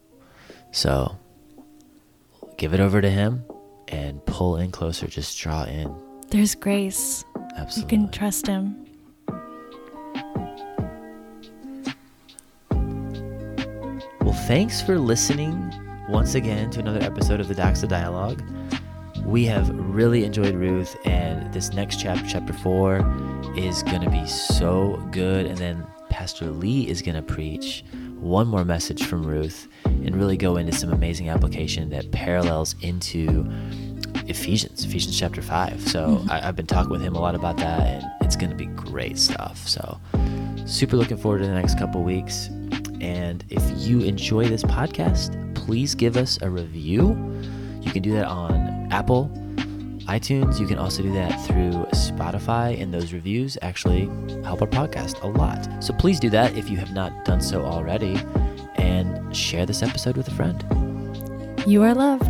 So 0.73 1.19
give 2.57 2.73
it 2.73 2.81
over 2.81 3.01
to 3.01 3.11
him 3.11 3.45
and 3.88 4.25
pull 4.25 4.57
in 4.57 4.71
closer. 4.71 5.07
Just 5.07 5.38
draw 5.38 5.64
in. 5.64 5.95
There's 6.31 6.55
grace. 6.55 7.25
Absolutely. 7.57 7.99
You 7.99 8.05
can 8.05 8.12
trust 8.12 8.47
Him. 8.47 8.87
Thanks 14.50 14.82
for 14.82 14.98
listening 14.98 15.72
once 16.08 16.34
again 16.34 16.68
to 16.70 16.80
another 16.80 16.98
episode 17.02 17.38
of 17.38 17.46
the 17.46 17.54
Doxa 17.54 17.86
Dialogue. 17.86 18.42
We 19.24 19.44
have 19.44 19.68
really 19.72 20.24
enjoyed 20.24 20.56
Ruth, 20.56 20.96
and 21.04 21.54
this 21.54 21.72
next 21.72 22.00
chapter, 22.00 22.26
chapter 22.28 22.52
four, 22.52 22.96
is 23.56 23.84
going 23.84 24.00
to 24.00 24.10
be 24.10 24.26
so 24.26 25.00
good. 25.12 25.46
And 25.46 25.56
then 25.56 25.86
Pastor 26.08 26.46
Lee 26.46 26.88
is 26.88 27.00
going 27.00 27.14
to 27.14 27.22
preach 27.22 27.84
one 28.18 28.48
more 28.48 28.64
message 28.64 29.04
from 29.04 29.24
Ruth 29.24 29.68
and 29.84 30.16
really 30.16 30.36
go 30.36 30.56
into 30.56 30.72
some 30.72 30.92
amazing 30.92 31.28
application 31.28 31.88
that 31.90 32.10
parallels 32.10 32.74
into 32.80 33.48
Ephesians, 34.26 34.84
Ephesians 34.84 35.16
chapter 35.16 35.42
5. 35.42 35.80
So 35.86 36.08
mm-hmm. 36.08 36.28
I, 36.28 36.48
I've 36.48 36.56
been 36.56 36.66
talking 36.66 36.90
with 36.90 37.02
him 37.02 37.14
a 37.14 37.20
lot 37.20 37.36
about 37.36 37.56
that, 37.58 38.02
and 38.02 38.04
it's 38.22 38.34
going 38.34 38.50
to 38.50 38.56
be 38.56 38.66
great 38.66 39.16
stuff. 39.16 39.68
So 39.68 40.00
super 40.66 40.96
looking 40.96 41.18
forward 41.18 41.38
to 41.38 41.46
the 41.46 41.54
next 41.54 41.78
couple 41.78 42.02
weeks. 42.02 42.50
And 43.00 43.44
if 43.48 43.62
you 43.76 44.00
enjoy 44.00 44.48
this 44.48 44.62
podcast, 44.62 45.54
please 45.54 45.94
give 45.94 46.16
us 46.16 46.38
a 46.42 46.50
review. 46.50 47.16
You 47.80 47.92
can 47.92 48.02
do 48.02 48.12
that 48.12 48.26
on 48.26 48.88
Apple, 48.90 49.30
iTunes. 50.06 50.60
You 50.60 50.66
can 50.66 50.78
also 50.78 51.02
do 51.02 51.12
that 51.14 51.30
through 51.46 51.72
Spotify, 51.92 52.80
and 52.80 52.92
those 52.92 53.12
reviews 53.12 53.56
actually 53.62 54.10
help 54.42 54.60
our 54.62 54.68
podcast 54.68 55.22
a 55.22 55.26
lot. 55.26 55.82
So 55.82 55.94
please 55.94 56.20
do 56.20 56.30
that 56.30 56.56
if 56.56 56.68
you 56.68 56.76
have 56.76 56.92
not 56.92 57.24
done 57.24 57.40
so 57.40 57.64
already, 57.64 58.20
and 58.76 59.34
share 59.34 59.66
this 59.66 59.82
episode 59.82 60.16
with 60.16 60.28
a 60.28 60.32
friend. 60.32 60.64
You 61.66 61.82
are 61.84 61.94
loved. 61.94 62.30